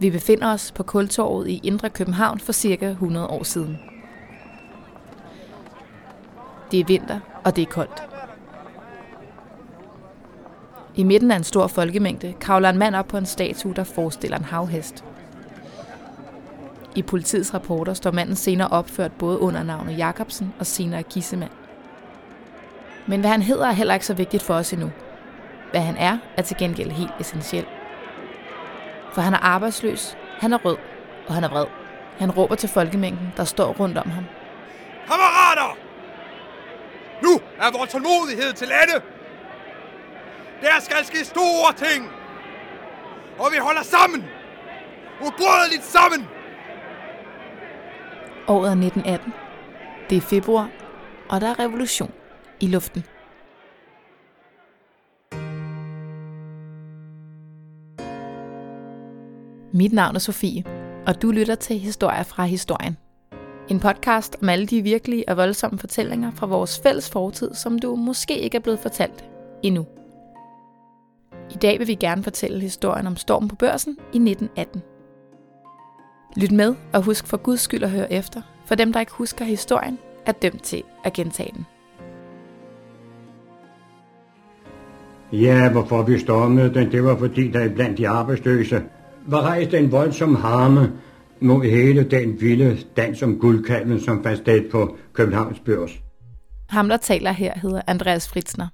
Vi 0.00 0.10
befinder 0.10 0.52
os 0.52 0.72
på 0.72 0.82
Kultorvet 0.82 1.48
i 1.48 1.60
Indre 1.62 1.90
København 1.90 2.40
for 2.40 2.52
cirka 2.52 2.86
100 2.86 3.26
år 3.26 3.42
siden. 3.42 3.78
Det 6.70 6.80
er 6.80 6.84
vinter, 6.84 7.20
og 7.44 7.56
det 7.56 7.62
er 7.62 7.66
koldt. 7.66 8.02
I 10.94 11.02
midten 11.02 11.30
af 11.30 11.36
en 11.36 11.44
stor 11.44 11.66
folkemængde 11.66 12.34
kravler 12.40 12.68
en 12.68 12.78
mand 12.78 12.96
op 12.96 13.08
på 13.08 13.16
en 13.16 13.26
statue, 13.26 13.74
der 13.74 13.84
forestiller 13.84 14.38
en 14.38 14.44
havhest. 14.44 15.04
I 16.94 17.02
politiets 17.02 17.54
rapporter 17.54 17.94
står 17.94 18.10
manden 18.10 18.36
senere 18.36 18.68
opført 18.68 19.12
både 19.12 19.38
under 19.38 19.62
navnet 19.62 19.98
Jacobsen 19.98 20.54
og 20.58 20.66
senere 20.66 21.02
Gissemand. 21.02 21.50
Men 23.06 23.20
hvad 23.20 23.30
han 23.30 23.42
hedder 23.42 23.66
er 23.66 23.72
heller 23.72 23.94
ikke 23.94 24.06
så 24.06 24.14
vigtigt 24.14 24.42
for 24.42 24.54
os 24.54 24.72
endnu. 24.72 24.90
Hvad 25.70 25.80
han 25.80 25.96
er, 25.96 26.18
er 26.36 26.42
til 26.42 26.56
gengæld 26.56 26.90
helt 26.90 27.12
essentielt. 27.20 27.77
For 29.18 29.22
han 29.22 29.34
er 29.34 29.38
arbejdsløs, 29.38 30.16
han 30.40 30.52
er 30.52 30.58
rød, 30.58 30.76
og 31.28 31.34
han 31.34 31.44
er 31.44 31.48
vred. 31.48 31.66
Han 32.18 32.30
råber 32.30 32.54
til 32.54 32.68
folkemængden, 32.68 33.32
der 33.36 33.44
står 33.44 33.72
rundt 33.72 33.98
om 33.98 34.10
ham. 34.10 34.24
Kammerater! 35.06 35.76
Nu 37.22 37.40
er 37.58 37.78
vores 37.78 37.90
tålmodighed 37.90 38.52
til 38.52 38.66
ende! 38.66 39.04
Der 40.62 40.80
skal 40.80 41.04
ske 41.04 41.24
store 41.24 41.72
ting! 41.72 42.10
Og 43.38 43.48
vi 43.52 43.58
holder 43.58 43.82
sammen! 43.82 44.24
Ubrødeligt 45.20 45.84
sammen! 45.84 46.28
Året 48.48 48.68
er 48.68 48.86
1918. 48.86 49.32
Det 50.10 50.16
er 50.16 50.22
februar, 50.22 50.68
og 51.28 51.40
der 51.40 51.48
er 51.48 51.58
revolution 51.58 52.12
i 52.60 52.66
luften. 52.66 53.04
Mit 59.78 59.92
navn 59.92 60.14
er 60.14 60.18
Sofie, 60.18 60.64
og 61.06 61.22
du 61.22 61.30
lytter 61.30 61.54
til 61.54 61.78
Historier 61.78 62.22
fra 62.22 62.44
Historien. 62.44 62.96
En 63.68 63.80
podcast 63.80 64.36
om 64.42 64.48
alle 64.48 64.66
de 64.66 64.82
virkelige 64.82 65.28
og 65.28 65.36
voldsomme 65.36 65.78
fortællinger 65.78 66.30
fra 66.30 66.46
vores 66.46 66.80
fælles 66.82 67.10
fortid, 67.10 67.54
som 67.54 67.78
du 67.78 67.96
måske 67.96 68.38
ikke 68.38 68.56
er 68.56 68.60
blevet 68.60 68.80
fortalt 68.80 69.24
endnu. 69.62 69.86
I 71.50 71.54
dag 71.54 71.78
vil 71.78 71.86
vi 71.88 71.94
gerne 71.94 72.22
fortælle 72.22 72.60
historien 72.60 73.06
om 73.06 73.16
stormen 73.16 73.48
på 73.48 73.56
børsen 73.56 73.96
i 74.12 74.16
1918. 74.16 74.82
Lyt 76.36 76.52
med 76.52 76.74
og 76.92 77.02
husk 77.02 77.26
for 77.26 77.36
guds 77.36 77.60
skyld 77.60 77.82
at 77.82 77.90
høre 77.90 78.12
efter, 78.12 78.42
for 78.66 78.74
dem 78.74 78.92
der 78.92 79.00
ikke 79.00 79.12
husker 79.12 79.44
historien, 79.44 79.98
er 80.26 80.32
dømt 80.32 80.62
til 80.62 80.82
at 81.04 81.12
gentage 81.12 81.52
den. 81.54 81.66
Ja, 85.32 85.70
hvorfor 85.72 86.02
vi 86.02 86.18
stormede 86.18 86.74
den, 86.74 86.92
det 86.92 87.04
var 87.04 87.16
fordi 87.16 87.50
der 87.50 87.74
blandt 87.74 87.98
de 87.98 88.08
arbejdsløse 88.08 88.82
var 89.30 89.42
rejst 89.42 89.74
en 89.74 89.92
voldsom 89.92 90.34
harme 90.34 90.92
mod 91.40 91.64
hele 91.64 92.04
den 92.04 92.40
vilde 92.40 92.78
dans 92.96 93.22
om 93.22 93.38
guldkalven, 93.38 94.00
som 94.00 94.22
fandt 94.22 94.38
sted 94.38 94.70
på 94.70 94.96
Københavns 95.12 95.60
Børs. 95.60 95.90
Ham, 96.68 96.88
der 96.88 96.96
taler 96.96 97.32
her, 97.32 97.58
hedder 97.58 97.82
Andreas 97.86 98.28
Fritzner, 98.28 98.68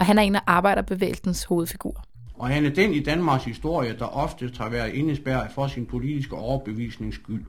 og 0.00 0.06
han 0.06 0.18
er 0.18 0.22
en 0.22 0.36
af 0.36 0.40
arbejderbevægelsens 0.46 1.44
hovedfigurer. 1.44 2.00
Og 2.34 2.48
han 2.48 2.64
er 2.64 2.70
den 2.70 2.92
i 2.92 3.02
Danmarks 3.02 3.44
historie, 3.44 3.96
der 3.98 4.04
ofte 4.04 4.50
har 4.58 4.68
været 4.68 4.94
indespærret 4.94 5.50
for 5.54 5.66
sin 5.66 5.86
politiske 5.86 6.36
overbevisnings 6.36 7.16
skyld. 7.16 7.44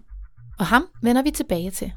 Og 0.60 0.66
ham 0.66 0.86
vender 1.04 1.24
vi 1.24 1.32
tilbage 1.32 1.72
til. 1.72 1.92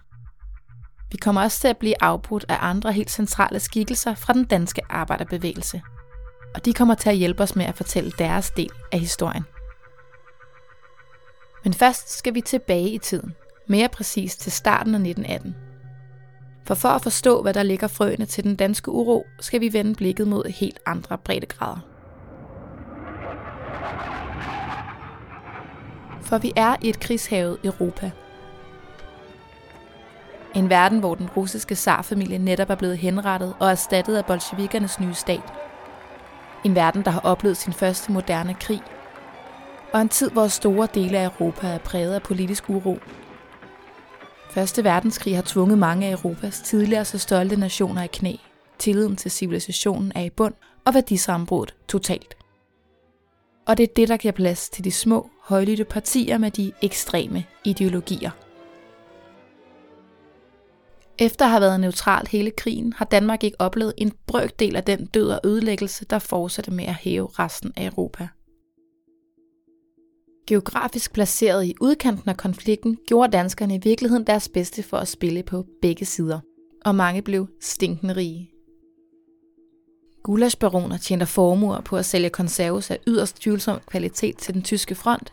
Vi 1.13 1.17
kommer 1.17 1.43
også 1.43 1.61
til 1.61 1.69
at 1.69 1.77
blive 1.77 2.03
afbrudt 2.03 2.45
af 2.49 2.57
andre 2.61 2.93
helt 2.93 3.11
centrale 3.11 3.61
skikkelser 3.61 4.15
fra 4.15 4.33
den 4.33 4.45
danske 4.45 4.81
arbejderbevægelse. 4.91 5.83
Og 6.55 6.65
de 6.65 6.73
kommer 6.73 6.95
til 6.95 7.11
at 7.11 7.17
hjælpe 7.17 7.43
os 7.43 7.57
med 7.57 7.65
at 7.65 7.75
fortælle 7.75 8.13
deres 8.19 8.51
del 8.51 8.71
af 8.93 8.99
historien. 8.99 9.45
Men 11.65 11.75
først 11.75 12.19
skal 12.19 12.35
vi 12.35 12.41
tilbage 12.41 12.91
i 12.91 12.99
tiden, 12.99 13.35
mere 13.67 13.89
præcist 13.89 14.41
til 14.41 14.53
starten 14.53 14.95
af 14.95 14.99
1918. 14.99 15.57
For 16.65 16.75
for 16.75 16.89
at 16.89 17.03
forstå, 17.03 17.43
hvad 17.43 17.55
der 17.55 17.63
ligger 17.63 17.89
frøene 17.89 18.27
til 18.27 18.45
den 18.45 18.57
danske 18.57 18.91
uro, 18.91 19.27
skal 19.41 19.61
vi 19.61 19.73
vende 19.73 19.95
blikket 19.95 20.29
mod 20.29 20.45
helt 20.45 20.79
andre 20.86 21.19
breddegrader. 21.19 21.79
For 26.23 26.39
vi 26.39 26.53
er 26.57 26.77
i 26.83 26.89
et 26.89 27.01
krigshavet 27.01 27.59
Europa. 27.65 28.11
En 30.55 30.70
verden, 30.70 30.98
hvor 30.98 31.15
den 31.15 31.29
russiske 31.36 31.77
zarfamilie 31.77 32.39
netop 32.39 32.70
er 32.70 32.75
blevet 32.75 32.98
henrettet 32.98 33.55
og 33.61 33.70
erstattet 33.70 34.17
af 34.17 34.27
bolsjevikernes 34.27 35.01
nye 35.01 35.15
stat. 35.15 35.53
En 36.65 36.75
verden, 36.75 37.05
der 37.05 37.11
har 37.11 37.20
oplevet 37.20 37.57
sin 37.57 37.73
første 37.73 38.13
moderne 38.13 38.55
krig 38.55 38.83
og 39.92 40.01
en 40.01 40.08
tid, 40.08 40.30
hvor 40.30 40.48
store 40.48 40.89
dele 40.95 41.19
af 41.19 41.25
Europa 41.25 41.67
er 41.67 41.79
præget 41.79 42.14
af 42.14 42.23
politisk 42.23 42.70
uro. 42.70 42.98
Første 44.51 44.85
verdenskrig 44.85 45.36
har 45.36 45.42
tvunget 45.47 45.79
mange 45.79 46.07
af 46.07 46.13
Europas 46.13 46.61
tidligere 46.61 47.05
så 47.05 47.19
stolte 47.19 47.57
nationer 47.57 48.03
i 48.03 48.07
knæ. 48.07 48.36
Tilliden 48.79 49.17
til 49.17 49.30
civilisationen 49.30 50.13
er 50.14 50.23
i 50.23 50.30
bund, 50.30 50.55
og 50.85 50.95
værdisambruddet 50.95 51.75
totalt. 51.89 52.36
Og 53.67 53.77
det 53.77 53.83
er 53.83 53.92
det, 53.97 54.08
der 54.08 54.17
giver 54.17 54.33
plads 54.33 54.69
til 54.70 54.85
de 54.85 54.92
små, 54.92 55.30
højlytte 55.42 55.85
partier 55.85 56.39
med 56.39 56.51
de 56.51 56.73
ekstreme 56.83 57.45
ideologier. 57.64 58.30
Efter 61.19 61.45
at 61.45 61.51
have 61.51 61.61
været 61.61 61.80
neutralt 61.80 62.29
hele 62.29 62.51
krigen, 62.51 62.92
har 62.92 63.05
Danmark 63.05 63.45
ikke 63.45 63.61
oplevet 63.61 63.95
en 63.98 64.13
brøkdel 64.27 64.77
af 64.77 64.85
den 64.85 65.07
død 65.07 65.29
og 65.29 65.41
ødelæggelse, 65.45 66.05
der 66.05 66.19
fortsatte 66.19 66.70
med 66.70 66.85
at 66.85 66.95
hæve 66.95 67.29
resten 67.39 67.73
af 67.77 67.86
Europa. 67.86 68.29
Geografisk 70.47 71.13
placeret 71.13 71.64
i 71.64 71.75
udkanten 71.80 72.30
af 72.30 72.36
konflikten, 72.36 72.98
gjorde 73.07 73.33
danskerne 73.33 73.75
i 73.75 73.80
virkeligheden 73.83 74.27
deres 74.27 74.48
bedste 74.48 74.83
for 74.83 74.97
at 74.97 75.08
spille 75.08 75.42
på 75.42 75.64
begge 75.83 76.05
sider, 76.05 76.41
og 76.85 76.95
mange 76.95 77.23
blev 77.23 77.47
stinkende 77.61 78.17
rige. 78.17 78.51
Gulasbaroner 80.23 80.97
tjente 80.97 81.27
formuer 81.27 81.80
på 81.80 81.97
at 81.97 82.05
sælge 82.05 82.30
konserves 82.30 82.91
af 82.91 82.98
yderst 83.07 83.41
tvivlsom 83.41 83.79
kvalitet 83.86 84.36
til 84.36 84.55
den 84.55 84.63
tyske 84.63 84.95
front, 84.95 85.33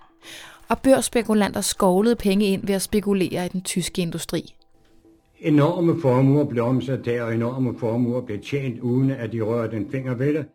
og 0.68 0.80
børsspekulanter 0.80 1.62
skovlede 1.62 2.16
penge 2.16 2.46
ind 2.46 2.68
ved 2.68 2.76
at 2.76 2.81
spekulere 2.81 3.46
i 3.46 3.50
den 3.50 3.62
tyske 3.62 4.02
industri. 4.02 4.56
Enorme 5.40 6.02
formuer 6.02 6.46
blev 6.46 6.64
omsat 6.64 7.06
der, 7.06 7.24
og 7.24 7.36
enorme 7.36 7.80
formuer 7.80 8.22
blev 8.22 8.40
tjent, 8.41 8.80
uden 8.80 9.12
at 9.12 9.31
de 9.31 9.41
rørte 9.41 9.78
en 9.78 9.91
finger 9.91 10.16
ved 10.16 10.34
det. 10.34 10.46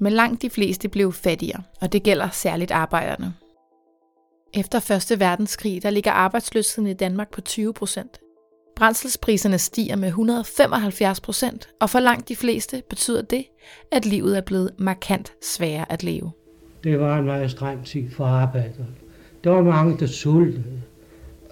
Men 0.00 0.12
langt 0.12 0.42
de 0.42 0.50
fleste 0.50 0.88
blev 0.88 1.12
fattigere, 1.12 1.62
og 1.80 1.92
det 1.92 2.02
gælder 2.02 2.28
særligt 2.30 2.70
arbejderne. 2.70 3.34
Efter 4.56 5.12
1. 5.12 5.20
verdenskrig 5.20 5.82
der 5.82 5.90
ligger 5.90 6.12
arbejdsløsheden 6.12 6.90
i 6.90 6.94
Danmark 6.94 7.30
på 7.30 7.40
20 7.40 7.72
procent. 7.72 8.20
Brændselspriserne 8.76 9.58
stiger 9.58 9.96
med 9.96 10.08
175 10.08 11.20
procent, 11.20 11.68
og 11.80 11.90
for 11.90 12.00
langt 12.00 12.28
de 12.28 12.36
fleste 12.36 12.82
betyder 12.90 13.22
det, 13.22 13.44
at 13.92 14.06
livet 14.06 14.36
er 14.36 14.40
blevet 14.40 14.70
markant 14.78 15.32
sværere 15.42 15.92
at 15.92 16.02
leve. 16.02 16.30
Det 16.84 17.00
var 17.00 17.18
en 17.18 17.24
meget 17.24 17.50
streng 17.50 17.86
tid 17.86 18.10
for 18.10 18.24
arbejderne. 18.24 18.86
Der 19.44 19.50
var 19.50 19.62
mange, 19.62 19.98
der 19.98 20.06
sultede, 20.06 20.82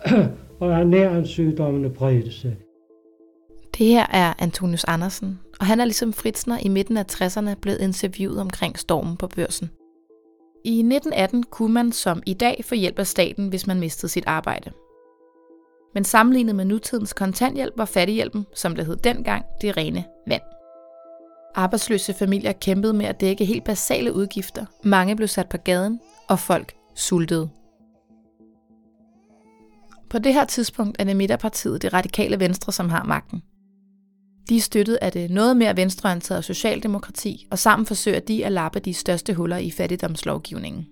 og 0.60 0.72
ernæringssygdommene 0.72 1.90
bredte 1.90 2.32
sig. 2.32 2.56
Det 3.78 3.86
her 3.86 4.06
er 4.10 4.34
Antonius 4.38 4.84
Andersen, 4.84 5.40
og 5.60 5.66
han 5.66 5.80
er 5.80 5.84
ligesom 5.84 6.12
Fritzner 6.12 6.58
i 6.62 6.68
midten 6.68 6.96
af 6.96 7.04
60'erne 7.12 7.54
blevet 7.54 7.80
interviewet 7.80 8.40
omkring 8.40 8.78
stormen 8.78 9.16
på 9.16 9.26
børsen. 9.26 9.70
I 10.64 10.78
1918 10.78 11.42
kunne 11.42 11.72
man 11.74 11.92
som 11.92 12.22
i 12.26 12.34
dag 12.34 12.64
få 12.64 12.74
hjælp 12.74 12.98
af 12.98 13.06
staten, 13.06 13.48
hvis 13.48 13.66
man 13.66 13.80
mistede 13.80 14.12
sit 14.12 14.24
arbejde. 14.26 14.72
Men 15.94 16.04
sammenlignet 16.04 16.54
med 16.54 16.64
nutidens 16.64 17.12
kontanthjælp 17.12 17.74
var 17.76 17.84
fattighjælpen, 17.84 18.46
som 18.54 18.76
det 18.76 18.86
hed 18.86 18.96
dengang, 18.96 19.44
det 19.60 19.76
rene 19.76 20.04
vand. 20.26 20.42
Arbejdsløse 21.54 22.14
familier 22.14 22.52
kæmpede 22.52 22.92
med 22.92 23.06
at 23.06 23.20
dække 23.20 23.44
helt 23.44 23.64
basale 23.64 24.14
udgifter. 24.14 24.66
Mange 24.84 25.16
blev 25.16 25.28
sat 25.28 25.48
på 25.48 25.56
gaden, 25.56 26.00
og 26.28 26.38
folk 26.38 26.74
sultede. 26.94 27.50
På 30.10 30.18
det 30.18 30.34
her 30.34 30.44
tidspunkt 30.44 30.96
er 31.00 31.04
det 31.04 31.16
midterpartiet 31.16 31.82
det 31.82 31.92
radikale 31.92 32.40
venstre, 32.40 32.72
som 32.72 32.88
har 32.88 33.04
magten. 33.04 33.42
De 34.48 34.56
er 34.56 34.60
støttet 34.60 34.98
af 35.02 35.12
det 35.12 35.30
noget 35.30 35.56
mere 35.56 35.76
venstreorienterede 35.76 36.42
socialdemokrati, 36.42 37.46
og 37.50 37.58
sammen 37.58 37.86
forsøger 37.86 38.20
de 38.20 38.46
at 38.46 38.52
lappe 38.52 38.80
de 38.80 38.94
største 38.94 39.34
huller 39.34 39.56
i 39.56 39.70
fattigdomslovgivningen. 39.70 40.86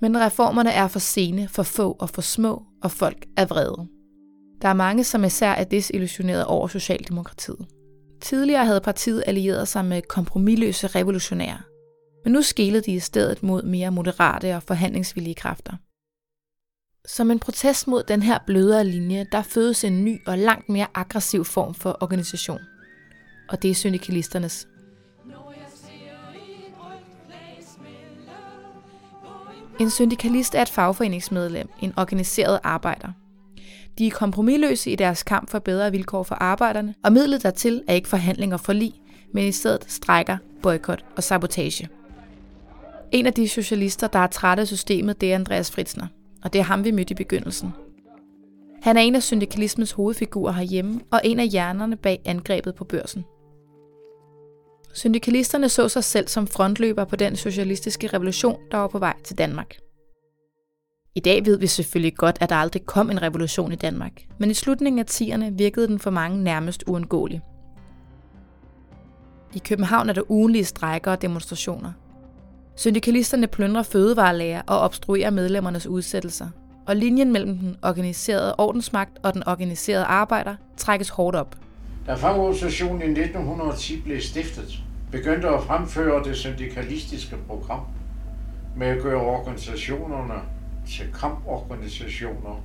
Men 0.00 0.20
reformerne 0.20 0.70
er 0.70 0.88
for 0.88 0.98
sene, 0.98 1.48
for 1.48 1.62
få 1.62 1.96
og 2.00 2.10
for 2.10 2.22
små, 2.22 2.62
og 2.82 2.90
folk 2.90 3.26
er 3.36 3.46
vrede. 3.46 3.88
Der 4.62 4.68
er 4.68 4.74
mange, 4.74 5.04
som 5.04 5.24
især 5.24 5.50
er 5.50 5.64
desillusioneret 5.64 6.44
over 6.44 6.68
Socialdemokratiet. 6.68 7.66
Tidligere 8.20 8.64
havde 8.64 8.80
partiet 8.80 9.24
allieret 9.26 9.68
sig 9.68 9.84
med 9.84 10.02
kompromilløse 10.02 10.86
revolutionære, 10.86 11.58
men 12.24 12.32
nu 12.32 12.42
skilede 12.42 12.82
de 12.82 12.92
i 12.92 12.98
stedet 12.98 13.42
mod 13.42 13.62
mere 13.62 13.90
moderate 13.90 14.56
og 14.56 14.62
forhandlingsvillige 14.62 15.34
kræfter. 15.34 15.72
Som 17.06 17.30
en 17.30 17.38
protest 17.38 17.88
mod 17.88 18.02
den 18.02 18.22
her 18.22 18.38
blødere 18.46 18.84
linje, 18.84 19.26
der 19.32 19.42
fødes 19.42 19.84
en 19.84 20.04
ny 20.04 20.20
og 20.26 20.38
langt 20.38 20.68
mere 20.68 20.86
aggressiv 20.94 21.44
form 21.44 21.74
for 21.74 21.96
organisation. 22.00 22.60
Og 23.48 23.62
det 23.62 23.70
er 23.70 23.74
syndikalisternes. 23.74 24.68
En 29.80 29.90
syndikalist 29.90 30.54
er 30.54 30.62
et 30.62 30.68
fagforeningsmedlem, 30.68 31.68
en 31.80 31.92
organiseret 31.96 32.60
arbejder. 32.62 33.08
De 33.98 34.06
er 34.06 34.10
kompromilløse 34.10 34.90
i 34.90 34.96
deres 34.96 35.22
kamp 35.22 35.50
for 35.50 35.58
bedre 35.58 35.90
vilkår 35.90 36.22
for 36.22 36.34
arbejderne, 36.34 36.94
og 37.04 37.12
midlet 37.12 37.42
dertil 37.42 37.82
er 37.88 37.94
ikke 37.94 38.08
forhandlinger 38.08 38.56
for 38.56 38.72
lig, 38.72 38.92
men 39.32 39.44
i 39.44 39.52
stedet 39.52 39.84
strækker, 39.88 40.36
boykot 40.62 41.04
og 41.16 41.22
sabotage. 41.22 41.88
En 43.12 43.26
af 43.26 43.32
de 43.32 43.48
socialister, 43.48 44.06
der 44.06 44.18
er 44.18 44.26
træt 44.26 44.58
af 44.58 44.66
systemet, 44.66 45.20
det 45.20 45.30
er 45.30 45.34
Andreas 45.34 45.70
Fritzner, 45.70 46.06
og 46.44 46.52
det 46.52 46.58
er 46.58 46.62
ham, 46.62 46.84
vi 46.84 46.90
mødte 46.90 47.12
i 47.12 47.14
begyndelsen. 47.14 47.72
Han 48.82 48.96
er 48.96 49.00
en 49.00 49.14
af 49.14 49.22
syndikalismens 49.22 49.92
hovedfigurer 49.92 50.52
herhjemme, 50.52 51.00
og 51.10 51.20
en 51.24 51.40
af 51.40 51.48
hjernerne 51.48 51.96
bag 51.96 52.20
angrebet 52.24 52.74
på 52.74 52.84
børsen. 52.84 53.24
Syndikalisterne 54.94 55.68
så 55.68 55.88
sig 55.88 56.04
selv 56.04 56.28
som 56.28 56.46
frontløber 56.46 57.04
på 57.04 57.16
den 57.16 57.36
socialistiske 57.36 58.06
revolution, 58.06 58.58
der 58.70 58.78
var 58.78 58.88
på 58.88 58.98
vej 58.98 59.14
til 59.24 59.38
Danmark. 59.38 59.76
I 61.14 61.20
dag 61.20 61.46
ved 61.46 61.58
vi 61.58 61.66
selvfølgelig 61.66 62.16
godt, 62.16 62.38
at 62.40 62.50
der 62.50 62.56
aldrig 62.56 62.86
kom 62.86 63.10
en 63.10 63.22
revolution 63.22 63.72
i 63.72 63.76
Danmark, 63.76 64.12
men 64.38 64.50
i 64.50 64.54
slutningen 64.54 64.98
af 64.98 65.04
10'erne 65.10 65.56
virkede 65.56 65.88
den 65.88 65.98
for 65.98 66.10
mange 66.10 66.44
nærmest 66.44 66.84
uundgåelig. 66.86 67.40
I 69.54 69.58
København 69.58 70.08
er 70.08 70.12
der 70.12 70.30
ugenlige 70.30 70.64
strejker 70.64 71.10
og 71.10 71.22
demonstrationer. 71.22 71.92
Syndikalisterne 72.76 73.46
plyndrer 73.46 73.82
fødevarelager 73.82 74.62
og 74.66 74.80
obstruerer 74.80 75.30
medlemmernes 75.30 75.86
udsættelser, 75.86 76.48
og 76.86 76.96
linjen 76.96 77.32
mellem 77.32 77.58
den 77.58 77.76
organiserede 77.82 78.54
ordensmagt 78.58 79.18
og 79.22 79.34
den 79.34 79.48
organiserede 79.48 80.04
arbejder 80.04 80.54
trækkes 80.76 81.08
hårdt 81.08 81.36
op. 81.36 81.56
Da 82.06 82.14
fagorganisationen 82.14 83.02
i 83.02 83.20
1910 83.20 84.00
blev 84.00 84.20
stiftet, 84.20 84.82
begyndte 85.12 85.48
at 85.48 85.62
fremføre 85.62 86.24
det 86.24 86.36
syndikalistiske 86.36 87.36
program 87.48 87.80
med 88.76 88.86
at 88.86 89.02
gøre 89.02 89.20
organisationerne 89.20 90.40
til 90.88 91.04
kamporganisationer 91.20 92.60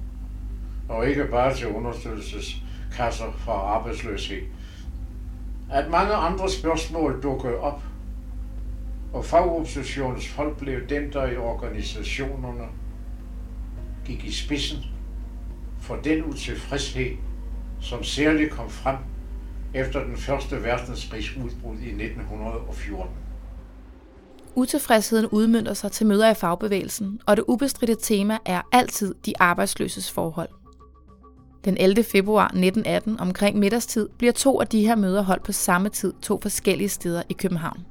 og 0.89 1.07
ikke 1.07 1.25
bare 1.25 1.55
til 1.55 1.67
understøttelseskasser 1.67 3.33
for 3.37 3.51
arbejdsløshed. 3.51 4.41
At 5.71 5.89
mange 5.89 6.13
andre 6.13 6.49
spørgsmål 6.49 7.23
dukkede 7.23 7.55
op, 7.55 7.81
og 9.13 9.25
fagoppositionens 9.25 10.27
folk 10.27 10.57
blev 10.57 10.87
dem, 10.89 11.11
der 11.11 11.25
i 11.27 11.37
organisationerne 11.37 12.67
gik 14.05 14.25
i 14.25 14.31
spidsen 14.31 14.77
for 15.79 15.95
den 15.95 16.25
utilfredshed, 16.25 17.17
som 17.81 18.03
særligt 18.03 18.51
kom 18.51 18.69
frem 18.69 18.95
efter 19.73 20.03
den 20.03 20.17
første 20.17 20.63
verdenskrigs 20.63 21.37
udbrud 21.37 21.77
i 21.77 21.89
1914. 21.89 23.15
Utilfredsheden 24.55 25.27
udmyndter 25.31 25.73
sig 25.73 25.91
til 25.91 26.07
møder 26.07 26.31
i 26.31 26.33
fagbevægelsen, 26.33 27.21
og 27.25 27.37
det 27.37 27.45
ubestridte 27.47 27.95
tema 27.95 28.37
er 28.45 28.61
altid 28.71 29.15
de 29.25 29.33
arbejdsløses 29.39 30.11
forhold. 30.11 30.49
Den 31.65 31.77
11. 31.77 32.03
februar 32.03 32.45
1918 32.45 33.19
omkring 33.19 33.59
middagstid 33.59 34.09
bliver 34.17 34.33
to 34.33 34.61
af 34.61 34.67
de 34.67 34.85
her 34.85 34.95
møder 34.95 35.21
holdt 35.21 35.43
på 35.43 35.51
samme 35.51 35.89
tid 35.89 36.13
to 36.21 36.39
forskellige 36.41 36.89
steder 36.89 37.23
i 37.29 37.33
København. 37.33 37.85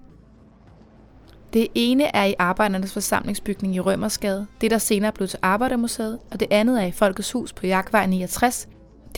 Det 1.52 1.66
ene 1.74 2.16
er 2.16 2.24
i 2.24 2.34
Arbejdernes 2.38 2.92
Forsamlingsbygning 2.92 3.74
i 3.74 3.80
Rømersgade, 3.80 4.46
det 4.60 4.70
der 4.70 4.78
senere 4.78 5.12
blev 5.12 5.28
til 5.28 5.38
Arbejdermuseet, 5.42 6.18
og 6.30 6.40
det 6.40 6.48
andet 6.50 6.82
er 6.82 6.86
i 6.86 6.92
Folkets 6.92 7.32
Hus 7.32 7.52
på 7.52 7.66
Jagtvej 7.66 8.06
69, 8.06 8.68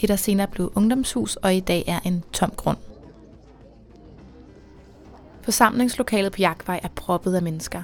det 0.00 0.08
der 0.08 0.16
senere 0.16 0.46
blev 0.46 0.72
Ungdomshus 0.74 1.36
og 1.36 1.54
i 1.54 1.60
dag 1.60 1.84
er 1.86 2.00
en 2.04 2.24
tom 2.32 2.50
grund. 2.50 2.76
Forsamlingslokalet 5.42 6.32
på 6.32 6.36
Jagtvej 6.38 6.80
er 6.82 6.88
proppet 6.88 7.34
af 7.34 7.42
mennesker. 7.42 7.82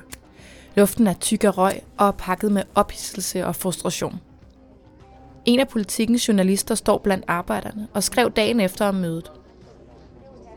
Luften 0.75 1.07
er 1.07 1.15
tyk 1.15 1.45
af 1.45 1.59
røg 1.59 1.81
og 1.97 2.17
pakket 2.17 2.53
med 2.53 2.63
ophidselse 2.75 3.47
og 3.47 3.57
frustration. 3.57 4.21
En 5.45 5.61
af 5.61 5.69
politikens 5.69 6.29
journalister 6.29 6.75
står 6.75 6.99
blandt 6.99 7.25
arbejderne 7.29 7.89
og 7.95 8.03
skrev 8.03 8.31
dagen 8.31 8.61
efter 8.61 8.87
om 8.87 8.95
mødet. 8.95 9.33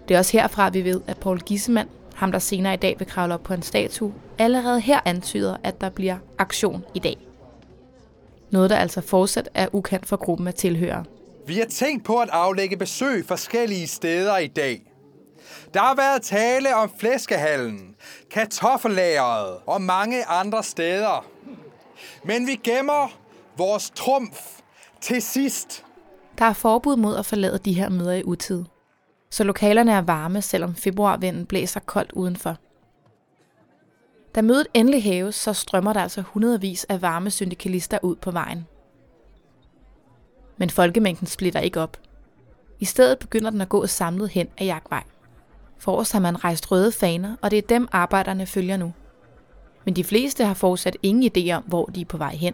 Det 0.07 0.15
er 0.15 0.19
også 0.19 0.37
herfra, 0.37 0.69
vi 0.69 0.83
ved, 0.83 1.01
at 1.07 1.17
Paul 1.17 1.39
Gissemann, 1.39 1.89
ham 2.19 2.31
der 2.31 2.39
senere 2.39 2.73
i 2.73 2.77
dag 2.77 2.95
vil 2.99 3.07
kravle 3.07 3.33
op 3.33 3.43
på 3.43 3.53
en 3.53 3.61
statue, 3.61 4.13
allerede 4.37 4.79
her 4.79 4.99
antyder, 5.05 5.57
at 5.63 5.81
der 5.81 5.89
bliver 5.89 6.17
aktion 6.37 6.85
i 6.93 6.99
dag. 6.99 7.17
Noget, 8.51 8.69
der 8.69 8.75
altså 8.75 9.01
fortsat 9.01 9.49
er 9.53 9.67
ukendt 9.73 10.05
for 10.05 10.17
gruppen 10.17 10.47
af 10.47 10.53
tilhørere. 10.53 11.03
Vi 11.47 11.57
har 11.57 11.65
tænkt 11.65 12.05
på 12.05 12.17
at 12.17 12.29
aflægge 12.31 12.77
besøg 12.77 13.25
forskellige 13.27 13.87
steder 13.87 14.37
i 14.37 14.47
dag. 14.47 14.81
Der 15.73 15.79
har 15.79 15.95
været 15.95 16.21
tale 16.21 16.75
om 16.75 16.91
flæskehallen, 16.97 17.95
kartoffelageret 18.31 19.57
og 19.65 19.81
mange 19.81 20.25
andre 20.25 20.63
steder. 20.63 21.25
Men 22.23 22.47
vi 22.47 22.55
gemmer 22.63 23.17
vores 23.57 23.89
trumf 23.89 24.59
til 25.01 25.21
sidst. 25.21 25.85
Der 26.39 26.45
er 26.45 26.53
forbud 26.53 26.95
mod 26.95 27.15
at 27.15 27.25
forlade 27.25 27.57
de 27.57 27.73
her 27.73 27.89
møder 27.89 28.13
i 28.13 28.23
utid. 28.23 28.63
Så 29.29 29.43
lokalerne 29.43 29.91
er 29.91 30.01
varme, 30.01 30.41
selvom 30.41 30.75
februarvinden 30.75 31.45
blæser 31.45 31.79
koldt 31.79 32.11
udenfor. 32.11 32.57
Da 34.35 34.41
mødet 34.41 34.67
endelig 34.73 35.03
hæves, 35.03 35.35
så 35.35 35.53
strømmer 35.53 35.93
der 35.93 36.01
altså 36.01 36.21
hundredvis 36.21 36.83
af 36.83 37.01
varme 37.01 37.31
syndikalister 37.31 37.99
ud 38.03 38.15
på 38.15 38.31
vejen. 38.31 38.67
Men 40.57 40.69
folkemængden 40.69 41.27
splitter 41.27 41.59
ikke 41.59 41.81
op. 41.81 41.97
I 42.79 42.85
stedet 42.85 43.19
begynder 43.19 43.49
den 43.49 43.61
at 43.61 43.69
gå 43.69 43.87
samlet 43.87 44.29
hen 44.29 44.47
ad 44.57 44.65
jagtvej. 44.65 45.03
Forrest 45.77 46.13
har 46.13 46.19
man 46.19 46.43
rejst 46.43 46.71
røde 46.71 46.91
faner, 46.91 47.35
og 47.41 47.51
det 47.51 47.57
er 47.57 47.61
dem 47.61 47.87
arbejderne 47.91 48.45
følger 48.45 48.77
nu. 48.77 48.93
Men 49.85 49.95
de 49.95 50.03
fleste 50.03 50.45
har 50.45 50.53
fortsat 50.53 50.97
ingen 51.03 51.31
idé 51.37 51.51
om, 51.51 51.63
hvor 51.63 51.85
de 51.85 52.01
er 52.01 52.05
på 52.05 52.17
vej 52.17 52.35
hen. 52.35 52.53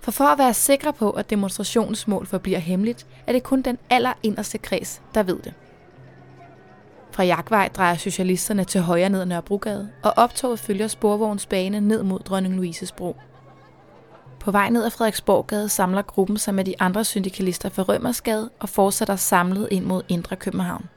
For 0.00 0.10
for 0.10 0.24
at 0.24 0.38
være 0.38 0.54
sikre 0.54 0.92
på, 0.92 1.10
at 1.10 1.30
demonstrationens 1.30 2.08
mål 2.08 2.26
forbliver 2.26 2.58
hemmeligt, 2.58 3.06
er 3.26 3.32
det 3.32 3.42
kun 3.42 3.62
den 3.62 3.78
allerinderste 3.90 4.58
kreds, 4.58 5.02
der 5.14 5.22
ved 5.22 5.38
det. 5.38 5.54
Fra 7.10 7.22
Jagtvej 7.22 7.68
drejer 7.68 7.96
socialisterne 7.96 8.64
til 8.64 8.80
højre 8.80 9.08
ned 9.08 9.20
ad 9.20 9.26
Nørrebrogade, 9.26 9.90
og 10.02 10.12
optoget 10.16 10.58
følger 10.58 10.88
sporvognsbane 10.88 11.80
ned 11.80 12.02
mod 12.02 12.18
Dronning 12.18 12.54
Louises 12.54 12.92
bro. 12.92 13.16
På 14.40 14.50
vej 14.50 14.70
ned 14.70 14.84
ad 14.84 14.90
Frederiksborggade 14.90 15.68
samler 15.68 16.02
gruppen 16.02 16.38
sig 16.38 16.54
med 16.54 16.64
de 16.64 16.74
andre 16.80 17.04
syndikalister 17.04 17.68
fra 17.68 17.82
Rømersgade 17.82 18.50
og 18.60 18.68
fortsætter 18.68 19.16
samlet 19.16 19.68
ind 19.70 19.84
mod 19.84 20.02
Indre 20.08 20.36
København. 20.36 20.88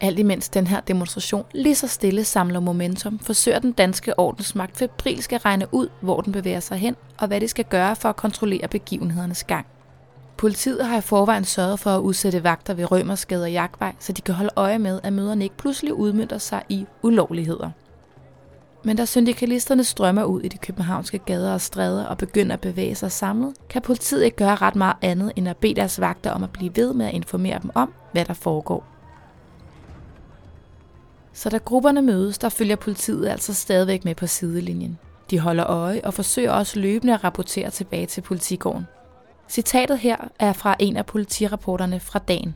Alt 0.00 0.18
imens 0.18 0.48
den 0.48 0.66
her 0.66 0.80
demonstration 0.80 1.44
lige 1.54 1.74
så 1.74 1.88
stille 1.88 2.24
samler 2.24 2.60
momentum, 2.60 3.18
forsøger 3.18 3.58
den 3.58 3.72
danske 3.72 4.18
ordensmagt 4.18 4.76
febrilsk 4.76 5.32
at 5.32 5.44
regne 5.44 5.66
ud, 5.72 5.88
hvor 6.00 6.20
den 6.20 6.32
bevæger 6.32 6.60
sig 6.60 6.78
hen, 6.78 6.96
og 7.18 7.26
hvad 7.26 7.40
det 7.40 7.50
skal 7.50 7.64
gøre 7.64 7.96
for 7.96 8.08
at 8.08 8.16
kontrollere 8.16 8.68
begivenhedernes 8.68 9.44
gang. 9.44 9.66
Politiet 10.36 10.86
har 10.86 10.98
i 10.98 11.00
forvejen 11.00 11.44
sørget 11.44 11.80
for 11.80 11.90
at 11.90 12.00
udsætte 12.00 12.44
vagter 12.44 12.74
ved 12.74 12.90
Rømersgade 12.90 13.42
og 13.42 13.52
Jagtvej, 13.52 13.94
så 13.98 14.12
de 14.12 14.22
kan 14.22 14.34
holde 14.34 14.50
øje 14.56 14.78
med, 14.78 15.00
at 15.02 15.12
møderne 15.12 15.44
ikke 15.44 15.56
pludselig 15.56 15.94
udmyndter 15.94 16.38
sig 16.38 16.62
i 16.68 16.86
ulovligheder. 17.02 17.70
Men 18.84 18.96
da 18.96 19.04
syndikalisterne 19.04 19.84
strømmer 19.84 20.24
ud 20.24 20.42
i 20.42 20.48
de 20.48 20.58
københavnske 20.58 21.18
gader 21.18 21.52
og 21.52 21.60
stræder 21.60 22.04
og 22.04 22.18
begynder 22.18 22.52
at 22.52 22.60
bevæge 22.60 22.94
sig 22.94 23.12
samlet, 23.12 23.54
kan 23.68 23.82
politiet 23.82 24.24
ikke 24.24 24.36
gøre 24.36 24.54
ret 24.54 24.76
meget 24.76 24.96
andet 25.02 25.32
end 25.36 25.48
at 25.48 25.56
bede 25.56 25.74
deres 25.74 26.00
vagter 26.00 26.30
om 26.30 26.42
at 26.42 26.50
blive 26.50 26.76
ved 26.76 26.94
med 26.94 27.06
at 27.06 27.14
informere 27.14 27.58
dem 27.62 27.70
om, 27.74 27.92
hvad 28.12 28.24
der 28.24 28.34
foregår. 28.34 28.95
Så 31.36 31.48
da 31.48 31.58
grupperne 31.58 32.02
mødes, 32.02 32.38
der 32.38 32.48
følger 32.48 32.76
politiet 32.76 33.28
altså 33.28 33.54
stadigvæk 33.54 34.04
med 34.04 34.14
på 34.14 34.26
sidelinjen. 34.26 34.98
De 35.30 35.38
holder 35.38 35.66
øje 35.66 36.00
og 36.04 36.14
forsøger 36.14 36.52
også 36.52 36.80
løbende 36.80 37.14
at 37.14 37.24
rapportere 37.24 37.70
tilbage 37.70 38.06
til 38.06 38.20
politigården. 38.20 38.86
Citatet 39.48 39.98
her 39.98 40.16
er 40.38 40.52
fra 40.52 40.76
en 40.78 40.96
af 40.96 41.06
politirapporterne 41.06 42.00
fra 42.00 42.18
dagen. 42.18 42.54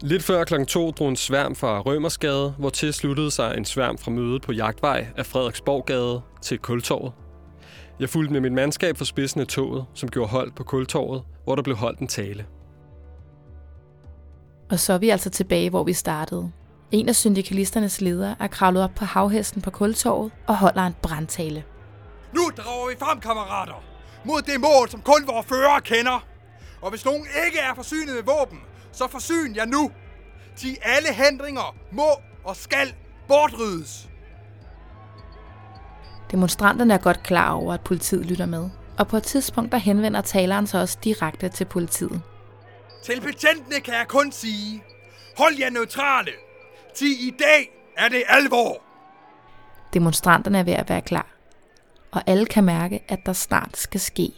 Lidt 0.00 0.22
før 0.22 0.44
kl. 0.44 0.64
2 0.64 0.90
drog 0.90 1.08
en 1.08 1.16
sværm 1.16 1.54
fra 1.54 1.80
Rømersgade, 1.80 2.54
hvor 2.58 2.70
til 2.70 2.92
sluttede 2.92 3.30
sig 3.30 3.54
en 3.56 3.64
sværm 3.64 3.98
fra 3.98 4.10
mødet 4.10 4.42
på 4.42 4.52
Jagtvej 4.52 5.06
af 5.16 5.26
Frederiksborggade 5.26 6.20
til 6.42 6.58
Kultorvet. 6.58 7.12
Jeg 8.00 8.08
fulgte 8.08 8.32
med 8.32 8.40
mit 8.40 8.52
mandskab 8.52 8.96
for 8.96 9.04
spidsen 9.04 9.40
af 9.40 9.46
toget, 9.46 9.84
som 9.94 10.08
gjorde 10.08 10.30
hold 10.30 10.52
på 10.52 10.64
Kultorvet, 10.64 11.22
hvor 11.44 11.54
der 11.54 11.62
blev 11.62 11.76
holdt 11.76 11.98
en 11.98 12.08
tale. 12.08 12.46
Og 14.70 14.78
så 14.78 14.92
er 14.92 14.98
vi 14.98 15.08
altså 15.10 15.30
tilbage, 15.30 15.70
hvor 15.70 15.84
vi 15.84 15.92
startede. 15.92 16.52
En 16.92 17.08
af 17.08 17.16
syndikalisternes 17.16 18.00
ledere 18.00 18.36
er 18.40 18.46
kravlet 18.46 18.84
op 18.84 18.94
på 18.94 19.04
havhesten 19.04 19.62
på 19.62 19.70
Kultorvet 19.70 20.32
og 20.46 20.56
holder 20.56 20.82
en 20.82 20.96
brandtale. 21.02 21.64
Nu 22.34 22.50
drager 22.56 22.88
vi 22.88 22.94
frem, 22.98 23.20
kammerater, 23.20 23.84
mod 24.24 24.42
det 24.42 24.60
mål, 24.60 24.88
som 24.88 25.02
kun 25.02 25.26
vores 25.26 25.46
fører 25.46 25.80
kender. 25.80 26.26
Og 26.82 26.90
hvis 26.90 27.04
nogen 27.04 27.26
ikke 27.46 27.58
er 27.58 27.74
forsynet 27.74 28.14
med 28.14 28.22
våben, 28.22 28.58
så 28.92 29.08
forsyn 29.08 29.54
jer 29.56 29.64
nu. 29.64 29.90
De 30.62 30.76
alle 30.82 31.14
hindringer 31.14 31.76
må 31.92 32.08
og 32.44 32.56
skal 32.56 32.94
bortryddes. 33.28 34.08
Demonstranterne 36.30 36.94
er 36.94 36.98
godt 36.98 37.22
klar 37.22 37.52
over, 37.52 37.74
at 37.74 37.80
politiet 37.80 38.26
lytter 38.26 38.46
med, 38.46 38.70
og 38.98 39.08
på 39.08 39.16
et 39.16 39.22
tidspunkt 39.22 39.72
der 39.72 39.78
henvender 39.78 40.20
taleren 40.20 40.66
sig 40.66 40.80
også 40.80 40.98
direkte 41.04 41.48
til 41.48 41.64
politiet. 41.64 42.22
Til 43.04 43.20
betjentene 43.20 43.80
kan 43.80 43.94
jeg 43.94 44.08
kun 44.08 44.32
sige, 44.32 44.84
hold 45.36 45.54
jer 45.58 45.70
neutrale. 45.70 46.32
Til 46.94 47.06
i 47.06 47.30
dag 47.30 47.70
er 47.96 48.08
det 48.08 48.22
alvor. 48.28 48.82
Demonstranterne 49.94 50.58
er 50.58 50.62
ved 50.62 50.72
at 50.72 50.88
være 50.88 51.00
klar. 51.00 51.36
Og 52.12 52.22
alle 52.26 52.46
kan 52.46 52.64
mærke, 52.64 53.04
at 53.08 53.18
der 53.26 53.32
snart 53.32 53.76
skal 53.76 54.00
ske 54.00 54.32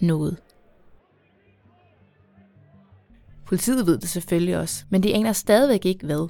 noget. 0.00 0.36
Politiet 3.46 3.86
ved 3.86 3.98
det 3.98 4.08
selvfølgelig 4.08 4.58
også, 4.58 4.84
men 4.90 5.02
de 5.02 5.14
aner 5.14 5.32
stadigvæk 5.32 5.86
ikke 5.86 6.06
hvad. 6.06 6.28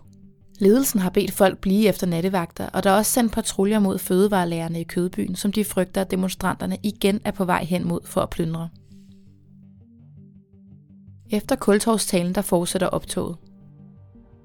Ledelsen 0.58 1.00
har 1.00 1.10
bedt 1.10 1.32
folk 1.32 1.58
blive 1.58 1.88
efter 1.88 2.06
nattevagter, 2.06 2.68
og 2.68 2.84
der 2.84 2.90
er 2.90 2.96
også 2.96 3.12
sendt 3.12 3.32
patruljer 3.32 3.78
mod 3.78 3.98
fødevarelærerne 3.98 4.80
i 4.80 4.84
Kødbyen, 4.84 5.34
som 5.34 5.52
de 5.52 5.64
frygter, 5.64 6.00
at 6.00 6.10
demonstranterne 6.10 6.78
igen 6.82 7.20
er 7.24 7.30
på 7.30 7.44
vej 7.44 7.64
hen 7.64 7.88
mod 7.88 8.00
for 8.04 8.20
at 8.20 8.30
plyndre. 8.30 8.68
Efter 11.30 11.56
kultorvstalen, 11.56 12.34
der 12.34 12.42
fortsætter 12.42 12.86
optoget. 12.86 13.36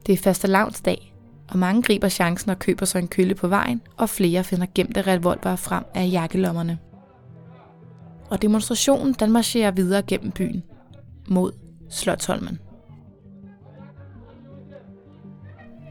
Det 0.06 0.14
er 0.14 0.18
fastelavnsdag, 0.18 1.15
og 1.48 1.60
mange 1.60 1.82
griber 1.82 2.10
chancen 2.10 2.52
og 2.52 2.60
køber 2.60 2.86
sig 2.86 3.00
en 3.00 3.08
kølle 3.08 3.36
på 3.36 3.48
vejen, 3.48 3.82
og 3.98 4.10
flere 4.10 4.44
finder 4.44 4.68
gemte 4.76 5.02
revolver 5.02 5.56
frem 5.56 5.84
af 5.94 6.10
jakkelommerne. 6.12 6.80
Og 8.30 8.42
demonstrationen 8.42 9.14
den 9.14 9.32
marcherer 9.32 9.72
videre 9.72 10.02
gennem 10.02 10.32
byen 10.32 10.64
mod 11.28 11.52
Slottholmen. 11.90 12.60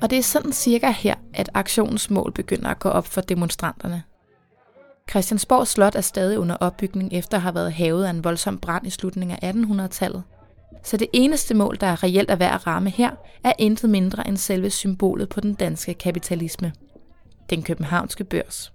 Og 0.02 0.10
det 0.10 0.18
er 0.18 0.22
sådan 0.22 0.52
cirka 0.52 0.90
her, 0.90 1.14
at 1.34 1.50
aktionens 1.54 2.10
mål 2.10 2.32
begynder 2.32 2.68
at 2.68 2.78
gå 2.78 2.88
op 2.88 3.06
for 3.06 3.20
demonstranterne. 3.20 4.02
Christiansborg 5.10 5.66
Slot 5.66 5.94
er 5.94 6.00
stadig 6.00 6.38
under 6.38 6.56
opbygning 6.56 7.12
efter 7.12 7.36
at 7.36 7.42
have 7.42 7.54
været 7.54 7.72
havet 7.72 8.04
af 8.04 8.10
en 8.10 8.24
voldsom 8.24 8.58
brand 8.58 8.86
i 8.86 8.90
slutningen 8.90 9.38
af 9.42 9.52
1800-tallet. 9.52 10.22
Så 10.82 10.96
det 10.96 11.08
eneste 11.12 11.54
mål, 11.54 11.76
der 11.80 11.86
er 11.86 12.02
reelt 12.02 12.30
er 12.30 12.36
værd 12.36 12.54
at 12.54 12.66
ramme 12.66 12.90
her, 12.90 13.10
er 13.44 13.52
intet 13.58 13.90
mindre 13.90 14.28
end 14.28 14.36
selve 14.36 14.70
symbolet 14.70 15.28
på 15.28 15.40
den 15.40 15.54
danske 15.54 15.94
kapitalisme. 15.94 16.72
Den 17.50 17.62
københavnske 17.62 18.24
børs. 18.24 18.72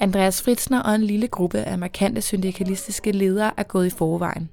Andreas 0.00 0.42
Fritzner 0.42 0.82
og 0.82 0.94
en 0.94 1.02
lille 1.02 1.28
gruppe 1.28 1.58
af 1.58 1.78
markante 1.78 2.20
syndikalistiske 2.20 3.12
ledere 3.12 3.50
er 3.56 3.62
gået 3.62 3.86
i 3.86 3.90
forvejen. 3.90 4.50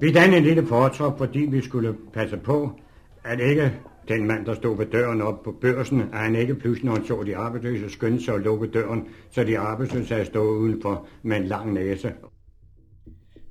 Vi 0.00 0.12
dannede 0.12 0.38
en 0.38 0.44
lille 0.44 0.66
fortrop, 0.66 1.18
fordi 1.18 1.38
vi 1.38 1.62
skulle 1.62 1.94
passe 2.12 2.36
på, 2.36 2.70
at 3.24 3.40
ikke 3.40 3.72
den 4.08 4.26
mand, 4.26 4.46
der 4.46 4.54
stod 4.54 4.76
ved 4.76 4.86
døren 4.86 5.22
op 5.22 5.42
på 5.42 5.52
børsen, 5.60 6.00
at 6.00 6.18
han 6.18 6.36
ikke 6.36 6.54
pludselig, 6.54 6.84
når 6.84 6.94
han 6.94 7.06
så 7.06 7.22
de 7.22 7.36
arbejdsløse, 7.36 7.90
skyndte 7.90 8.24
sig 8.24 8.34
at 8.34 8.40
lukke 8.40 8.66
døren, 8.66 9.04
så 9.30 9.44
de 9.44 9.58
arbejdsløse 9.58 10.14
havde 10.14 10.26
stået 10.26 10.58
udenfor 10.58 11.06
med 11.22 11.36
en 11.36 11.44
lang 11.44 11.72
næse. 11.72 12.12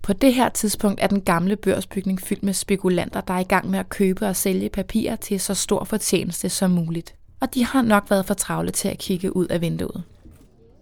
På 0.06 0.14
det 0.14 0.34
her 0.34 0.50
tidspunkt 0.50 1.00
er 1.04 1.08
den 1.08 1.22
gamle 1.22 1.56
børsbygning 1.56 2.22
fyldt 2.22 2.44
med 2.44 2.54
spekulanter, 2.54 3.22
der 3.22 3.34
er 3.34 3.40
i 3.40 3.44
gang 3.44 3.70
med 3.70 3.80
at 3.80 3.90
købe 3.90 4.28
og 4.28 4.36
sælge 4.36 4.70
papirer 4.70 5.16
til 5.16 5.40
så 5.40 5.54
stor 5.54 5.84
fortjeneste 5.84 6.50
som 6.50 6.72
muligt. 6.72 7.16
Og 7.40 7.54
de 7.54 7.66
har 7.66 7.82
nok 7.82 8.10
været 8.10 8.26
for 8.26 8.34
travle 8.34 8.72
til 8.72 8.88
at 8.88 8.98
kigge 8.98 9.36
ud 9.36 9.48
af 9.48 9.62
vinduet. 9.62 10.04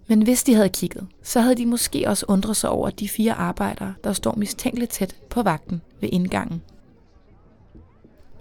Men 0.07 0.21
hvis 0.21 0.43
de 0.43 0.53
havde 0.53 0.69
kigget, 0.69 1.07
så 1.23 1.41
havde 1.41 1.55
de 1.55 1.65
måske 1.65 2.03
også 2.07 2.25
undret 2.29 2.55
sig 2.55 2.69
over 2.69 2.89
de 2.89 3.09
fire 3.09 3.33
arbejdere, 3.33 3.93
der 4.03 4.13
står 4.13 4.35
mistænkeligt 4.35 4.91
tæt 4.91 5.15
på 5.29 5.41
vagten 5.41 5.81
ved 6.01 6.09
indgangen. 6.11 6.61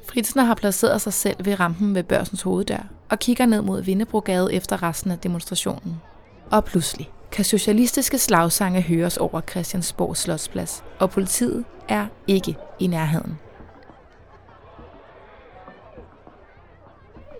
Fritzner 0.06 0.42
har 0.42 0.54
placeret 0.54 1.00
sig 1.00 1.12
selv 1.12 1.44
ved 1.44 1.60
rampen 1.60 1.94
ved 1.94 2.02
børsens 2.02 2.42
hoveddør 2.42 2.86
og 3.08 3.18
kigger 3.18 3.46
ned 3.46 3.62
mod 3.62 3.82
Vindebrogade 3.82 4.54
efter 4.54 4.82
resten 4.82 5.10
af 5.10 5.18
demonstrationen. 5.18 5.96
Og 6.50 6.64
pludselig 6.64 7.10
kan 7.32 7.44
socialistiske 7.44 8.18
slagsange 8.18 8.80
høres 8.80 9.16
over 9.16 9.40
Christiansborg 9.40 10.16
Slotsplads, 10.16 10.84
og 10.98 11.10
politiet 11.10 11.64
er 11.88 12.06
ikke 12.26 12.56
i 12.78 12.86
nærheden. 12.86 13.38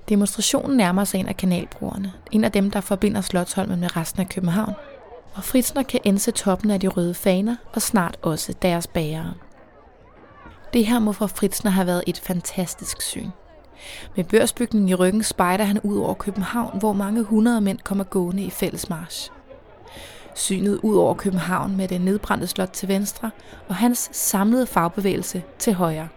Demonstrationen 0.09 0.77
nærmer 0.77 1.05
sig 1.05 1.19
en 1.19 1.29
af 1.29 1.37
kanalbrugerne, 1.37 2.13
en 2.31 2.45
af 2.45 2.53
dem, 2.53 2.71
der 2.71 2.81
forbinder 2.81 3.21
Slottholmen 3.21 3.81
med 3.81 3.97
resten 3.97 4.21
af 4.21 4.29
København, 4.29 4.75
og 5.35 5.45
Fritzner 5.45 5.83
kan 5.83 6.01
ense 6.05 6.31
toppen 6.31 6.71
af 6.71 6.81
de 6.81 6.89
røde 6.89 7.15
faner 7.15 7.57
og 7.73 7.83
snart 7.83 8.17
også 8.23 8.55
deres 8.63 8.87
bærere. 8.87 9.35
Det 10.73 10.87
her 10.87 10.99
må 10.99 11.13
for 11.13 11.27
Fritzner 11.27 11.71
have 11.71 11.87
været 11.87 12.05
et 12.07 12.19
fantastisk 12.19 13.03
syn. 13.03 13.29
Med 14.17 14.25
børsbygningen 14.25 14.89
i 14.89 14.95
ryggen 14.95 15.23
spejder 15.23 15.65
han 15.65 15.81
ud 15.81 15.99
over 15.99 16.15
København, 16.15 16.79
hvor 16.79 16.93
mange 16.93 17.23
hundrede 17.23 17.61
mænd 17.61 17.79
kommer 17.79 18.05
gående 18.05 18.43
i 18.43 18.51
fælles 18.51 18.89
march. 18.89 19.31
Synet 20.35 20.81
ud 20.83 20.97
over 20.97 21.15
København 21.15 21.77
med 21.77 21.89
det 21.89 22.01
nedbrændte 22.01 22.47
slot 22.47 22.71
til 22.73 22.89
venstre 22.89 23.31
og 23.69 23.75
hans 23.75 24.11
samlede 24.13 24.67
fagbevægelse 24.67 25.43
til 25.59 25.73
højre. 25.73 26.09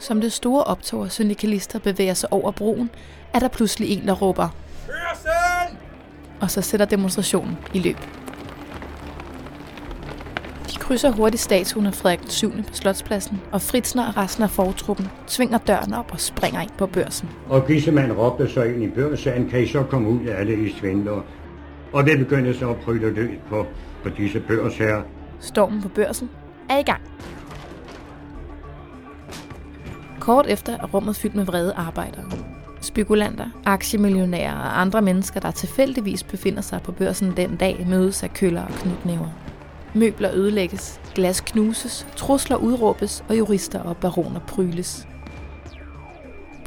Som 0.00 0.20
det 0.20 0.32
store 0.32 0.64
optog 0.64 1.04
af 1.04 1.12
syndikalister 1.12 1.78
bevæger 1.78 2.14
sig 2.14 2.32
over 2.32 2.50
broen, 2.50 2.90
er 3.34 3.38
der 3.38 3.48
pludselig 3.48 3.90
en, 3.90 4.06
der 4.06 4.12
råber 4.12 4.48
Børsen! 4.86 5.78
og 6.40 6.50
så 6.50 6.62
sætter 6.62 6.86
demonstrationen 6.86 7.58
i 7.74 7.78
løb. 7.78 7.96
De 10.70 10.76
krydser 10.78 11.10
hurtigt 11.10 11.42
statuen 11.42 11.86
af 11.86 11.94
Frederik 11.94 12.20
den 12.20 12.30
7. 12.30 12.50
på 12.50 12.62
Slotspladsen, 12.72 13.40
og 13.52 13.62
Fritzner 13.62 14.08
og 14.08 14.16
resten 14.16 14.42
af 14.42 14.50
fortruppen 14.50 15.08
tvinger 15.26 15.58
døren 15.58 15.94
op 15.94 16.12
og 16.12 16.20
springer 16.20 16.60
ind 16.60 16.70
på 16.78 16.86
børsen. 16.86 17.28
Og 17.48 17.66
Gissemann 17.66 18.12
råbte 18.12 18.48
så 18.48 18.62
ind 18.62 18.82
i 18.82 18.88
børsen, 18.88 19.48
kan 19.50 19.62
I 19.62 19.66
så 19.66 19.82
komme 19.82 20.08
ud 20.08 20.26
af 20.26 20.40
alle 20.40 20.66
i 20.66 20.72
svindler. 20.72 21.22
Og 21.92 22.06
det 22.06 22.18
begyndte 22.18 22.58
så 22.58 22.70
at 22.70 22.76
pryde 22.76 23.10
løs 23.10 23.38
på, 23.48 23.66
på 24.02 24.08
disse 24.08 24.40
børsherrer. 24.40 25.02
Stormen 25.40 25.82
på 25.82 25.88
børsen 25.88 26.30
er 26.70 26.78
i 26.78 26.82
gang. 26.82 27.00
Kort 30.20 30.46
efter 30.46 30.72
er 30.72 30.86
rummet 30.86 31.16
fyldt 31.16 31.34
med 31.34 31.44
vrede 31.44 31.72
arbejdere. 31.72 32.24
Spekulanter, 32.80 33.46
aktiemillionærer 33.64 34.54
og 34.54 34.80
andre 34.80 35.02
mennesker, 35.02 35.40
der 35.40 35.50
tilfældigvis 35.50 36.22
befinder 36.22 36.60
sig 36.60 36.80
på 36.82 36.92
børsen 36.92 37.36
den 37.36 37.56
dag, 37.56 37.86
mødes 37.88 38.22
af 38.22 38.32
køller 38.34 38.62
og 38.62 38.72
knytnæver. 38.72 39.28
Møbler 39.94 40.30
ødelægges, 40.34 41.00
glas 41.14 41.40
knuses, 41.40 42.06
trusler 42.16 42.56
udråbes 42.56 43.24
og 43.28 43.38
jurister 43.38 43.80
og 43.80 43.96
baroner 43.96 44.40
pryles. 44.40 45.08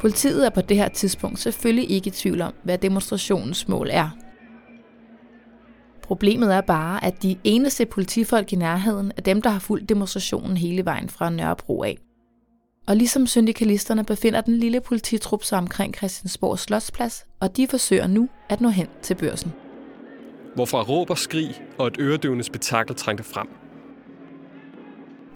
Politiet 0.00 0.46
er 0.46 0.50
på 0.50 0.60
det 0.60 0.76
her 0.76 0.88
tidspunkt 0.88 1.38
selvfølgelig 1.38 1.90
ikke 1.90 2.08
i 2.08 2.10
tvivl 2.10 2.40
om, 2.40 2.52
hvad 2.62 2.78
demonstrationens 2.78 3.68
mål 3.68 3.88
er. 3.90 4.10
Problemet 6.10 6.54
er 6.54 6.60
bare, 6.60 7.04
at 7.04 7.22
de 7.22 7.36
eneste 7.44 7.86
politifolk 7.86 8.52
i 8.52 8.56
nærheden 8.56 9.12
er 9.16 9.22
dem, 9.22 9.42
der 9.42 9.50
har 9.50 9.58
fulgt 9.58 9.88
demonstrationen 9.88 10.56
hele 10.56 10.84
vejen 10.84 11.08
fra 11.08 11.30
Nørrebro 11.30 11.82
af. 11.82 11.98
Og 12.88 12.96
ligesom 12.96 13.26
syndikalisterne 13.26 14.04
befinder 14.04 14.40
den 14.40 14.56
lille 14.56 14.80
polititrup 14.80 15.44
sig 15.44 15.58
omkring 15.58 15.94
Christiansborg 15.94 16.58
Slotsplads, 16.58 17.26
og 17.40 17.56
de 17.56 17.66
forsøger 17.68 18.06
nu 18.06 18.28
at 18.48 18.60
nå 18.60 18.68
hen 18.68 18.86
til 19.02 19.14
børsen. 19.14 19.52
Hvorfra 20.54 20.82
råb 20.82 21.10
og 21.10 21.18
skrig 21.18 21.62
og 21.78 21.86
et 21.86 21.96
øredøvende 22.00 22.44
spektakel 22.44 22.96
trængte 22.96 23.24
frem. 23.24 23.48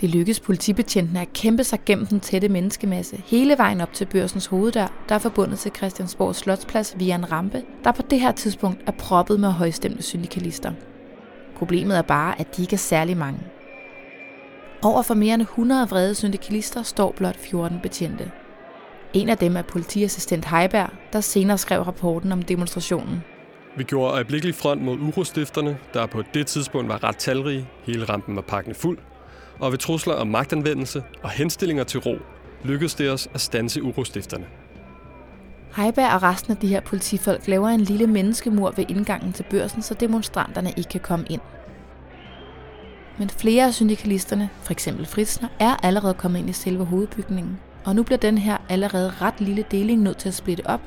Det 0.01 0.11
lykkedes 0.11 0.41
politibetjentene 0.41 1.21
at 1.21 1.33
kæmpe 1.33 1.65
sig 1.65 1.79
gennem 1.87 2.07
den 2.07 2.21
tætte 2.21 2.49
menneskemasse 2.49 3.23
hele 3.27 3.59
vejen 3.59 3.81
op 3.81 3.93
til 3.93 4.05
børsens 4.05 4.47
hoveddør, 4.47 5.05
der 5.09 5.15
er 5.15 5.19
forbundet 5.19 5.59
til 5.59 5.73
Christiansborg 5.77 6.35
Slotsplads 6.35 6.95
via 6.99 7.15
en 7.15 7.33
rampe, 7.33 7.63
der 7.85 7.93
på 7.93 8.03
det 8.03 8.21
her 8.21 8.33
tidspunkt 8.33 8.83
er 8.87 8.93
proppet 8.93 9.41
med 9.41 9.51
højstemte 9.51 10.03
syndikalister. 10.03 10.73
Problemet 11.57 11.99
er 11.99 12.03
bare, 12.03 12.41
at 12.41 12.57
de 12.57 12.63
ikke 12.63 12.75
er 12.75 12.79
særlig 12.79 13.17
mange. 13.17 13.41
Over 14.83 15.03
for 15.03 15.15
mere 15.15 15.35
end 15.35 15.43
100 15.43 15.89
vrede 15.89 16.15
syndikalister 16.15 16.83
står 16.83 17.13
blot 17.17 17.37
14 17.37 17.81
betjente. 17.83 18.31
En 19.13 19.29
af 19.29 19.39
dem 19.39 19.57
er 19.57 19.63
politiassistent 19.63 20.45
Heiberg, 20.45 20.91
der 21.13 21.21
senere 21.21 21.59
skrev 21.59 21.83
rapporten 21.83 22.33
om 22.33 22.43
demonstrationen. 22.43 23.25
Vi 23.77 23.85
gjorde 23.85 24.13
øjeblikkelig 24.13 24.55
front 24.55 24.83
mod 24.83 24.99
urostifterne, 24.99 25.79
der 25.95 26.07
på 26.07 26.23
det 26.35 26.47
tidspunkt 26.47 26.89
var 26.89 27.05
ret 27.05 27.17
talrige, 27.17 27.69
hele 27.85 28.05
rampen 28.05 28.37
var 28.37 28.43
pakkende 28.43 28.79
fuld, 28.79 28.99
og 29.59 29.73
ved 29.73 29.79
trusler 29.79 30.15
om 30.15 30.27
magtanvendelse 30.27 31.03
og 31.23 31.31
henstillinger 31.31 31.85
til 31.85 32.01
ro, 32.01 32.17
lykkedes 32.65 32.95
det 32.95 33.11
os 33.11 33.29
at 33.35 33.41
stanse 33.41 33.83
urostifterne. 33.83 34.47
Heiberg 35.77 36.15
og 36.15 36.23
resten 36.23 36.53
af 36.53 36.57
de 36.57 36.67
her 36.67 36.81
politifolk 36.81 37.49
laver 37.49 37.69
en 37.69 37.81
lille 37.81 38.07
menneskemur 38.07 38.71
ved 38.77 38.85
indgangen 38.89 39.33
til 39.33 39.45
børsen, 39.51 39.83
så 39.83 39.95
demonstranterne 39.95 40.73
ikke 40.77 40.89
kan 40.91 41.01
komme 41.01 41.27
ind. 41.31 41.41
Men 43.19 43.31
flere 43.31 43.67
af 43.67 43.75
syndikalisterne, 43.75 44.51
f.eks. 44.63 44.89
Fritzner, 45.05 45.49
er 45.59 45.77
allerede 45.83 46.15
kommet 46.15 46.39
ind 46.39 46.51
i 46.51 46.53
selve 46.53 46.85
hovedbygningen, 46.85 47.59
og 47.85 47.97
nu 47.97 48.03
bliver 48.03 48.19
den 48.19 48.39
her 48.39 48.57
allerede 48.69 49.13
ret 49.21 49.41
lille 49.41 49.65
deling 49.71 50.03
nødt 50.03 50.19
til 50.19 50.29
at 50.29 50.35
splitte 50.35 50.67
op. 50.67 50.81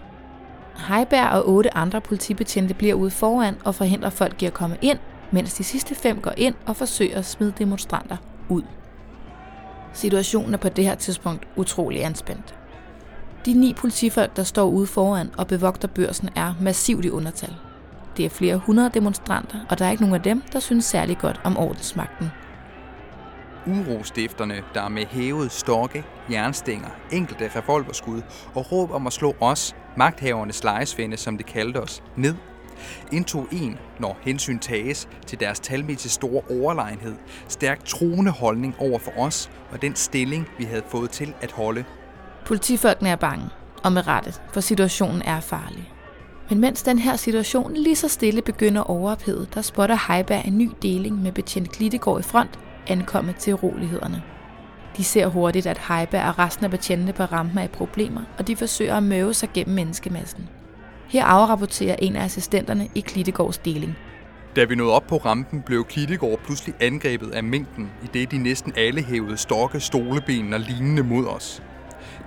Heiberg 0.88 1.30
og 1.30 1.50
otte 1.50 1.78
andre 1.78 2.02
politibetjente 2.02 2.74
bliver 2.74 2.94
ude 2.94 3.12
foran 3.12 3.56
og 3.66 3.76
forhindrer 3.76 4.10
folk 4.10 4.44
i 4.44 4.46
at 4.46 4.54
komme 4.54 4.78
ind, 4.82 5.00
mens 5.32 5.54
de 5.54 5.64
sidste 5.64 5.96
fem 5.96 6.22
går 6.22 6.34
ind 6.38 6.56
og 6.66 6.76
forsøger 6.76 7.18
at 7.18 7.26
smide 7.26 7.54
demonstranter 7.58 8.18
ud. 8.50 8.64
Situationen 9.94 10.54
er 10.54 10.58
på 10.58 10.70
det 10.70 10.86
her 10.86 10.96
tidspunkt 10.96 11.48
utrolig 11.56 12.06
anspændt. 12.06 12.56
De 13.46 13.54
ni 13.54 13.74
politifolk, 13.74 14.36
der 14.36 14.44
står 14.44 14.66
ude 14.66 14.88
foran 14.88 15.30
og 15.38 15.48
bevogter 15.48 15.88
børsen, 15.88 16.30
er 16.36 16.54
massivt 16.62 17.06
i 17.06 17.10
undertal. 17.10 17.56
Det 18.18 18.26
er 18.26 18.30
flere 18.30 18.58
hundrede 18.58 18.90
demonstranter, 18.94 19.60
og 19.70 19.80
der 19.80 19.86
er 19.86 19.92
ikke 19.92 20.04
nogen 20.04 20.16
af 20.16 20.22
dem, 20.22 20.42
der 20.54 20.60
synes 20.60 20.86
særlig 20.86 21.18
godt 21.18 21.42
om 21.44 21.58
ordensmagten. 21.58 22.28
Urostifterne, 23.68 24.64
der 24.74 24.90
med 24.90 25.06
hævet 25.06 25.52
stokke, 25.52 26.04
jernstænger, 26.32 26.90
enkelte 27.12 27.52
revolverskud 27.56 28.22
og 28.56 28.72
råb 28.72 28.92
om 28.92 29.08
at 29.08 29.14
slå 29.14 29.36
os, 29.40 29.76
magthavernes 29.98 30.64
lejesvende, 30.64 31.18
som 31.18 31.38
det 31.38 31.46
kaldte 31.46 31.78
os, 31.78 32.04
ned, 32.16 32.36
indtog 33.12 33.48
en, 33.52 33.78
når 34.00 34.18
hensyn 34.22 34.60
tages 34.60 35.08
til 35.26 35.40
deres 35.40 35.60
talmæssigt 35.60 36.14
store 36.14 36.42
overlegenhed, 36.50 37.16
stærkt 37.48 37.86
troende 37.86 38.32
holdning 38.32 38.76
over 38.80 39.00
for 39.00 39.12
os 39.18 39.50
og 39.72 39.82
den 39.82 39.96
stilling, 39.96 40.48
vi 40.58 40.64
havde 40.64 40.84
fået 40.90 41.10
til 41.10 41.34
at 41.42 41.52
holde. 41.52 41.84
Politifolkene 42.46 43.10
er 43.10 43.16
bange, 43.16 43.46
og 43.84 43.92
med 43.92 44.08
rette, 44.08 44.34
for 44.54 44.62
situationen 44.62 45.22
er 45.22 45.40
farlig. 45.40 45.92
Men 46.50 46.60
mens 46.60 46.84
den 46.84 47.00
her 47.00 47.16
situation 47.16 47.74
lige 47.74 47.96
så 47.96 48.08
stille 48.08 48.42
begynder 48.42 48.82
at 48.82 48.90
overophede, 48.90 49.48
der 49.54 49.62
spotter 49.62 50.14
Heiberg 50.14 50.46
en 50.46 50.58
ny 50.58 50.72
deling 50.82 51.22
med 51.22 51.32
betjent 51.32 51.72
Glittegård 51.72 52.20
i 52.20 52.24
front, 52.24 52.60
ankommet 52.88 53.36
til 53.36 53.54
urolighederne. 53.54 54.24
De 54.98 55.04
ser 55.04 55.28
hurtigt, 55.28 55.68
at 55.68 55.82
Heiberg 55.88 56.28
og 56.28 56.40
resten 56.40 56.66
af 56.66 56.72
betjentene 56.72 57.14
på 57.14 57.24
rampen 57.24 57.58
er 57.58 57.64
i 57.64 57.68
problemer, 57.68 58.22
og 58.38 58.48
de 58.48 58.56
forsøger 58.56 58.96
at 58.96 59.04
møve 59.04 59.34
sig 59.34 59.50
gennem 59.54 59.76
menneskemassen. 59.76 60.50
Her 61.10 61.26
afrapporterer 61.26 61.96
en 62.00 62.16
af 62.16 62.24
assistenterne 62.24 62.88
i 62.96 63.00
Klittegårds 63.00 63.58
deling. 63.58 63.96
Da 64.56 64.64
vi 64.64 64.76
nåede 64.76 64.94
op 64.94 65.08
på 65.08 65.18
rampen, 65.18 65.62
blev 65.62 65.86
Klittegård 65.86 66.40
pludselig 66.40 66.76
angrebet 66.80 67.32
af 67.32 67.44
mængden, 67.44 67.92
i 68.04 68.08
det 68.14 68.32
de 68.32 68.38
næsten 68.38 68.74
alle 68.78 69.04
hævede 69.04 69.38
stokke, 69.38 69.80
stoleben 69.80 70.54
og 70.54 70.60
lignende 70.60 71.04
mod 71.04 71.26
os. 71.26 71.64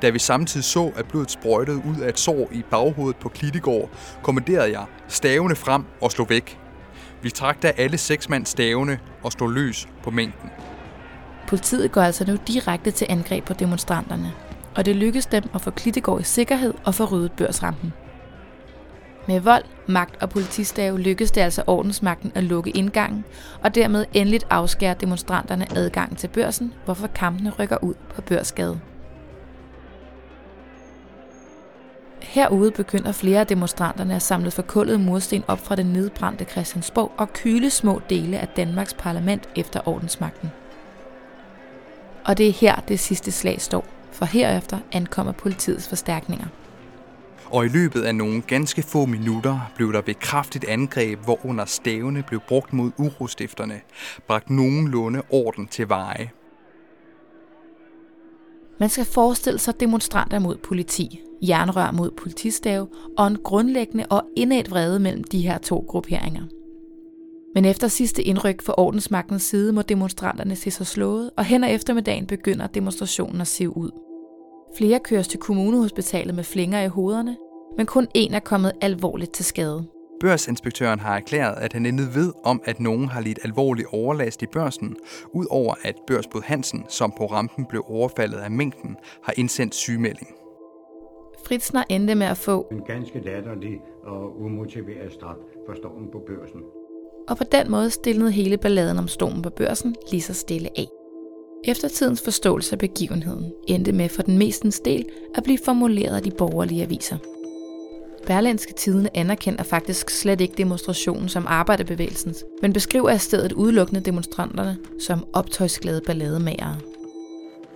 Da 0.03 0.11
vi 0.11 0.19
samtidig 0.19 0.65
så, 0.65 0.93
at 0.97 1.09
blodet 1.09 1.31
sprøjtede 1.31 1.77
ud 1.77 2.01
af 2.03 2.09
et 2.09 2.19
sår 2.19 2.49
i 2.53 2.63
baghovedet 2.71 3.17
på 3.17 3.29
Klittegård, 3.29 3.91
kommanderede 4.23 4.73
jeg 4.73 4.85
stavene 5.09 5.57
frem 5.57 5.85
og 6.01 6.11
slå 6.11 6.25
væk. 6.25 6.59
Vi 7.23 7.31
trak 7.31 7.63
da 7.63 7.73
alle 7.77 7.99
seks 7.99 8.29
mand 8.29 8.47
stavene 8.47 8.99
og 9.23 9.33
slog 9.33 9.51
løs 9.51 9.89
på 10.03 10.11
mængden. 10.11 10.51
Politiet 11.49 11.93
går 11.93 12.01
altså 12.01 12.25
nu 12.25 12.37
direkte 12.47 12.91
til 12.91 13.07
angreb 13.11 13.45
på 13.45 13.53
demonstranterne, 13.53 14.33
og 14.77 14.85
det 14.85 14.97
lykkes 14.97 15.27
dem 15.27 15.45
at 15.55 15.61
få 15.61 15.71
Klittegård 15.71 16.21
i 16.21 16.25
sikkerhed 16.25 16.75
og 16.85 16.95
få 16.95 17.05
ryddet 17.05 17.33
børsrampen. 17.33 17.93
Med 19.29 19.41
vold, 19.41 19.65
magt 19.87 20.23
og 20.23 20.31
politistave 20.31 21.01
lykkedes 21.01 21.31
det 21.31 21.41
altså 21.41 21.63
ordensmagten 21.67 22.33
at 22.35 22.45
lukke 22.45 22.71
indgangen, 22.71 23.25
og 23.63 23.75
dermed 23.75 24.05
endeligt 24.15 24.47
afskære 24.51 24.95
demonstranterne 25.01 25.67
adgang 25.77 26.19
til 26.19 26.29
børsen, 26.29 26.75
hvorfor 26.85 27.07
kampene 27.07 27.51
rykker 27.51 27.85
ud 27.85 27.95
på 28.15 28.23
Børsgade. 28.23 28.81
Herude 32.23 32.71
begynder 32.71 33.13
flere 33.13 33.41
af 33.41 33.47
demonstranterne 33.47 34.15
at 34.15 34.23
samle 34.23 34.51
forkullet 34.51 35.01
mursten 35.01 35.45
op 35.49 35.59
fra 35.59 35.77
den 35.77 35.87
nedbrændte 35.87 36.45
Christiansborg 36.45 37.13
og 37.17 37.33
kyle 37.33 37.71
små 37.71 38.01
dele 38.11 38.39
af 38.39 38.49
Danmarks 38.49 38.95
parlament 38.95 39.49
efter 39.57 39.81
ordensmagten. 39.89 40.51
Og 42.25 42.39
det 42.39 42.49
er 42.49 42.53
her 42.53 42.77
det 42.77 43.01
sidste 43.01 43.33
slag 43.33 43.61
står, 43.61 43.87
for 44.13 44.25
herefter 44.25 44.79
ankommer 44.93 45.33
politiets 45.33 45.89
forstærkninger. 45.89 46.47
Og 47.53 47.65
i 47.65 47.69
løbet 47.69 48.03
af 48.03 48.15
nogle 48.15 48.43
ganske 48.43 48.83
få 48.83 49.07
minutter 49.07 49.73
blev 49.77 49.93
der 49.93 50.03
ved 50.07 50.15
kraftigt 50.15 50.65
angreb, 50.65 51.19
hvor 51.25 51.47
under 51.47 51.65
stavene 51.65 52.23
blev 52.23 52.41
brugt 52.49 52.73
mod 52.73 52.91
urostifterne, 52.99 53.81
bragt 54.27 54.51
nogenlunde 54.51 55.23
orden 55.31 55.67
til 55.67 55.89
veje. 55.89 56.31
Man 58.81 58.89
skal 58.89 59.05
forestille 59.05 59.59
sig 59.59 59.81
demonstranter 59.81 60.39
mod 60.39 60.57
politi, 60.57 61.21
jernrør 61.43 61.91
mod 61.91 62.11
politistave 62.11 62.89
og 63.19 63.27
en 63.27 63.39
grundlæggende 63.45 64.07
og 64.11 64.23
indad 64.37 64.65
vrede 64.69 65.01
mellem 65.01 65.25
de 65.25 65.41
her 65.41 65.59
to 65.59 65.85
grupperinger. 65.89 66.43
Men 67.55 67.65
efter 67.65 67.89
sidste 67.89 68.23
indryk 68.23 68.63
for 68.63 68.81
ordensmagtens 68.81 69.43
side 69.43 69.73
må 69.73 69.83
demonstranterne 69.83 70.57
se 70.57 70.71
sig 70.71 70.87
slået, 70.87 71.31
og 71.37 71.45
hen 71.45 71.65
ad 71.65 71.75
eftermiddagen 71.75 72.27
begynder 72.27 72.67
demonstrationen 72.67 73.41
at 73.41 73.47
se 73.47 73.69
ud. 73.69 74.10
Flere 74.77 75.01
køres 75.01 75.29
til 75.29 75.41
kommunehospitalet 75.41 76.35
med 76.35 76.45
flinger 76.45 76.83
i 76.83 76.89
hovederne, 76.89 77.37
men 77.77 77.87
kun 77.87 78.09
en 78.15 78.35
er 78.35 78.41
kommet 78.41 78.73
alvorligt 78.81 79.33
til 79.33 79.45
skade. 79.45 79.85
Børsinspektøren 80.21 80.99
har 80.99 81.17
erklæret, 81.17 81.55
at 81.57 81.73
han 81.73 81.87
intet 81.87 82.15
ved 82.15 82.33
om, 82.45 82.61
at 82.65 82.81
nogen 82.81 83.09
har 83.09 83.21
lidt 83.21 83.39
alvorlig 83.45 83.85
overlast 83.95 84.43
i 84.43 84.47
børsen, 84.47 84.97
udover 85.33 85.75
at 85.83 85.95
børsbud 86.07 86.41
Hansen, 86.45 86.85
som 86.89 87.13
på 87.17 87.27
rampen 87.27 87.67
blev 87.69 87.85
overfaldet 87.87 88.39
af 88.39 88.51
mængden, 88.51 88.97
har 89.23 89.35
indsendt 89.37 89.75
sygemelding. 89.75 90.29
Fritzner 91.47 91.85
endte 91.89 92.15
med 92.15 92.27
at 92.27 92.37
få 92.37 92.67
En 92.73 92.83
ganske 92.87 93.21
latterlig 93.21 93.81
og 94.05 94.41
umotiveret 94.41 95.13
straf 95.13 95.37
for 95.67 95.75
stormen 95.75 96.09
på 96.13 96.23
børsen. 96.27 96.61
og 97.29 97.37
på 97.37 97.45
den 97.53 97.71
måde 97.71 97.91
stillede 97.91 98.31
hele 98.31 98.59
balladen 98.59 98.99
om 98.99 99.09
stormen 99.09 99.43
på 99.43 99.51
børsen 99.51 99.97
lige 100.11 100.23
så 100.23 100.35
stille 100.35 100.69
af. 100.77 101.00
Eftertidens 101.65 102.23
forståelse 102.23 102.73
af 102.73 102.79
begivenheden 102.79 103.53
endte 103.69 103.93
med 103.93 104.09
for 104.09 104.23
den 104.23 104.39
mestens 104.39 104.81
del 104.81 105.07
at 105.35 105.43
blive 105.43 105.59
formuleret 105.65 106.17
af 106.17 106.23
de 106.23 106.31
borgerlige 106.31 106.83
aviser. 106.83 107.17
Berlandske 108.27 108.73
Tidene 108.73 109.17
anerkender 109.17 109.63
faktisk 109.63 110.11
slet 110.11 110.41
ikke 110.41 110.55
demonstrationen 110.57 111.29
som 111.29 111.47
arbejderbevægelsens, 111.49 112.45
men 112.63 112.73
beskriver 112.73 113.11
i 113.11 113.19
stedet 113.19 113.53
udelukkende 113.53 114.01
demonstranterne 114.01 114.79
som 114.99 115.27
optøjsglade 115.33 116.01
ballademagere. 116.07 116.81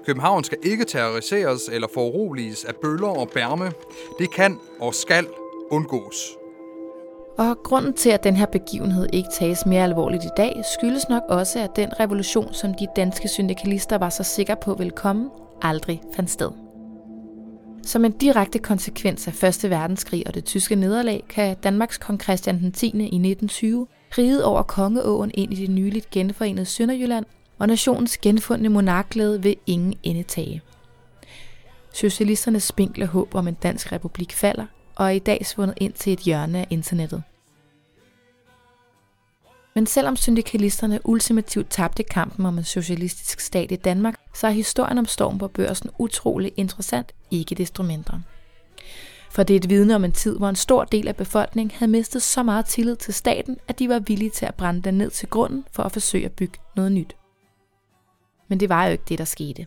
København 0.07 0.45
skal 0.45 0.59
ikke 0.63 0.85
terroriseres 0.85 1.69
eller 1.73 1.89
foruroliges 1.95 2.65
af 2.65 2.77
bøller 2.77 3.09
og 3.09 3.29
bærme. 3.29 3.73
Det 4.19 4.31
kan 4.31 4.59
og 4.81 4.95
skal 4.95 5.27
undgås. 5.71 6.44
Og 7.39 7.57
grunden 7.65 7.93
til, 7.93 8.11
at 8.11 8.25
den 8.25 8.37
her 8.37 8.47
begivenhed 8.47 9.07
ikke 9.13 9.29
tages 9.33 9.67
mere 9.67 9.85
alvorligt 9.85 10.25
i 10.25 10.29
dag, 10.37 10.63
skyldes 10.79 11.09
nok 11.09 11.23
også, 11.29 11.59
at 11.59 11.77
den 11.77 12.01
revolution, 12.01 12.55
som 12.55 12.75
de 12.75 12.87
danske 12.97 13.29
syndikalister 13.29 13.99
var 13.99 14.09
så 14.09 14.23
sikre 14.23 14.57
på 14.57 14.75
ville 14.75 14.91
komme, 14.91 15.31
aldrig 15.63 16.03
fandt 16.17 16.31
sted. 16.31 16.51
Som 17.83 18.05
en 18.05 18.13
direkte 18.13 18.59
konsekvens 18.59 19.29
af 19.29 19.65
1. 19.65 19.71
verdenskrig 19.71 20.27
og 20.27 20.35
det 20.35 20.45
tyske 20.45 20.75
nederlag, 20.77 21.25
kan 21.29 21.57
Danmarks 21.63 21.99
kong 21.99 22.23
Christian 22.23 22.59
den 22.59 22.73
10. 22.73 22.87
i 22.87 22.89
1920 22.89 23.87
ride 24.19 24.45
over 24.45 24.63
Kongeåen 24.63 25.31
ind 25.35 25.53
i 25.53 25.57
det 25.57 25.71
nyligt 25.71 26.11
genforenede 26.11 26.67
Sønderjylland, 26.67 27.25
og 27.59 27.67
nationens 27.67 28.19
genfundne 28.19 28.69
monarklede 28.69 29.43
vil 29.43 29.57
ingen 29.67 29.95
ende 30.03 30.23
tage. 30.23 30.63
Socialisternes 31.93 32.63
spinkle 32.63 33.07
håb 33.07 33.35
om 33.35 33.49
en 33.49 33.55
dansk 33.55 33.93
republik 33.93 34.33
falder, 34.33 34.67
og 34.95 35.07
er 35.07 35.11
i 35.11 35.19
dag 35.19 35.47
svundet 35.47 35.79
ind 35.81 35.93
til 35.93 36.13
et 36.13 36.19
hjørne 36.19 36.59
af 36.59 36.67
internettet. 36.71 37.23
Men 39.75 39.87
selvom 39.87 40.17
syndikalisterne 40.17 41.01
ultimativt 41.05 41.71
tabte 41.71 42.03
kampen 42.03 42.47
om 42.47 42.59
en 42.59 42.65
socialistisk 42.65 43.41
stat 43.41 43.73
i 43.73 43.77
Danmark, 43.77 44.21
så 44.35 44.47
er 44.47 44.51
historien 44.51 44.99
om 44.99 45.07
storm 45.07 45.39
på 45.39 45.49
børsen 45.49 45.91
utrolig 45.99 46.53
interessant, 46.57 47.13
ikke 47.31 47.55
desto 47.55 47.83
mindre. 47.83 48.23
For 49.31 49.43
det 49.43 49.55
er 49.55 49.61
et 49.61 49.71
vidne 49.71 49.95
om 49.95 50.05
en 50.05 50.13
tid, 50.13 50.39
hvor 50.39 50.49
en 50.49 50.57
stor 50.57 50.85
del 50.85 51.09
af 51.09 51.17
befolkningen 51.17 51.77
havde 51.79 51.93
mistet 51.93 52.23
så 52.23 52.43
meget 52.43 52.67
tillid 52.67 52.97
til 52.97 53.15
staten, 53.15 53.57
at 53.69 53.79
de 53.79 53.89
var 53.89 53.99
villige 53.99 54.31
til 54.31 54.47
at 54.47 54.55
brænde 54.55 54.83
den 54.83 54.95
ned 54.95 55.11
til 55.11 55.29
grunden 55.29 55.65
for 55.73 55.83
at 55.83 55.93
forsøge 55.93 56.25
at 56.25 56.33
bygge 56.33 56.59
noget 56.77 56.93
nyt. 56.93 57.17
Men 58.49 58.61
det 58.61 58.69
var 58.69 58.85
jo 58.85 58.93
ikke 58.93 59.05
det, 59.09 59.19
der 59.19 59.25
skete. 59.25 59.67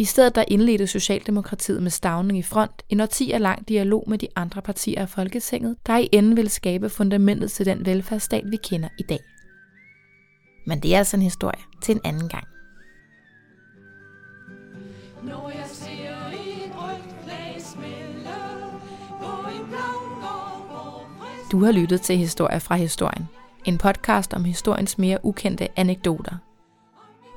I 0.00 0.04
stedet 0.04 0.34
der 0.34 0.44
indledte 0.48 0.86
Socialdemokratiet 0.86 1.82
med 1.82 1.90
stavning 1.90 2.38
i 2.38 2.42
front 2.42 2.82
en 2.88 3.00
årtier 3.00 3.38
lang 3.38 3.68
dialog 3.68 4.04
med 4.06 4.18
de 4.18 4.28
andre 4.36 4.62
partier 4.62 5.00
af 5.00 5.08
Folketinget, 5.08 5.76
der 5.86 5.96
i 5.96 6.08
enden 6.12 6.36
ville 6.36 6.48
skabe 6.50 6.88
fundamentet 6.88 7.50
til 7.50 7.66
den 7.66 7.86
velfærdsstat, 7.86 8.44
vi 8.46 8.56
kender 8.56 8.88
i 8.98 9.02
dag. 9.02 9.18
Men 10.66 10.80
det 10.80 10.94
er 10.94 10.98
altså 10.98 11.16
en 11.16 11.22
historie 11.22 11.60
til 11.82 11.94
en 11.94 12.00
anden 12.04 12.28
gang. 12.28 12.44
Når 15.22 15.50
jeg 15.50 15.66
ser 15.66 16.16
et 16.32 16.72
rødt 16.76 17.14
flag 17.24 17.56
smelte 17.58 18.36
på 19.20 19.48
en 19.48 19.66
blomgård, 19.68 21.08
Du 21.52 21.64
har 21.64 21.72
lyttet 21.72 22.00
til 22.00 22.16
Historier 22.16 22.58
fra 22.58 22.74
Historien, 22.74 23.28
en 23.64 23.78
podcast 23.78 24.34
om 24.34 24.44
historiens 24.44 24.98
mere 24.98 25.18
ukendte 25.22 25.68
anekdoter. 25.76 26.49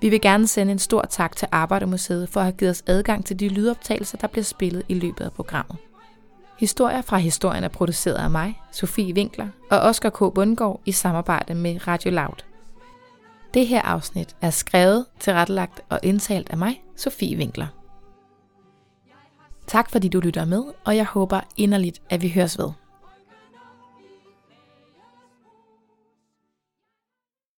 Vi 0.04 0.10
vil 0.10 0.22
gerne 0.22 0.48
sende 0.48 0.72
en 0.72 0.80
stor 0.80 1.02
tak 1.02 1.36
til 1.36 1.48
Arbejdermuseet 1.52 2.30
for 2.30 2.40
at 2.40 2.46
have 2.46 2.56
givet 2.58 2.70
os 2.70 2.84
adgang 2.88 3.26
til 3.26 3.40
de 3.40 3.50
lydoptagelser, 3.50 4.18
der 4.18 4.28
bliver 4.28 4.44
spillet 4.44 4.84
i 4.90 4.94
løbet 4.94 5.26
af 5.26 5.34
programmet. 5.34 5.78
Historier 6.60 7.02
fra 7.02 7.18
Historien 7.18 7.64
er 7.64 7.68
produceret 7.68 8.16
af 8.16 8.30
mig, 8.30 8.62
Sofie 8.72 9.14
Winkler 9.14 9.48
og 9.72 9.80
Oscar 9.80 10.10
K. 10.10 10.18
Bundgaard 10.18 10.82
i 10.86 10.92
samarbejde 10.92 11.56
med 11.56 11.88
Radio 11.88 12.12
Loud. 12.12 12.44
Det 13.54 13.68
her 13.68 13.82
afsnit 13.82 14.36
er 14.42 14.50
skrevet, 14.50 15.06
tilrettelagt 15.20 15.82
og 15.90 16.00
indtalt 16.04 16.50
af 16.50 16.58
mig, 16.58 16.84
Sofie 16.96 17.38
Winkler. 17.38 17.68
Tak 19.68 19.92
fordi 19.92 20.08
du 20.08 20.20
lytter 20.20 20.46
med, 20.46 20.64
og 20.86 20.96
jeg 20.96 21.06
håber 21.06 21.42
inderligt, 21.58 22.02
at 22.10 22.22
vi 22.22 22.30
høres 22.30 22.58
ved. 22.58 22.70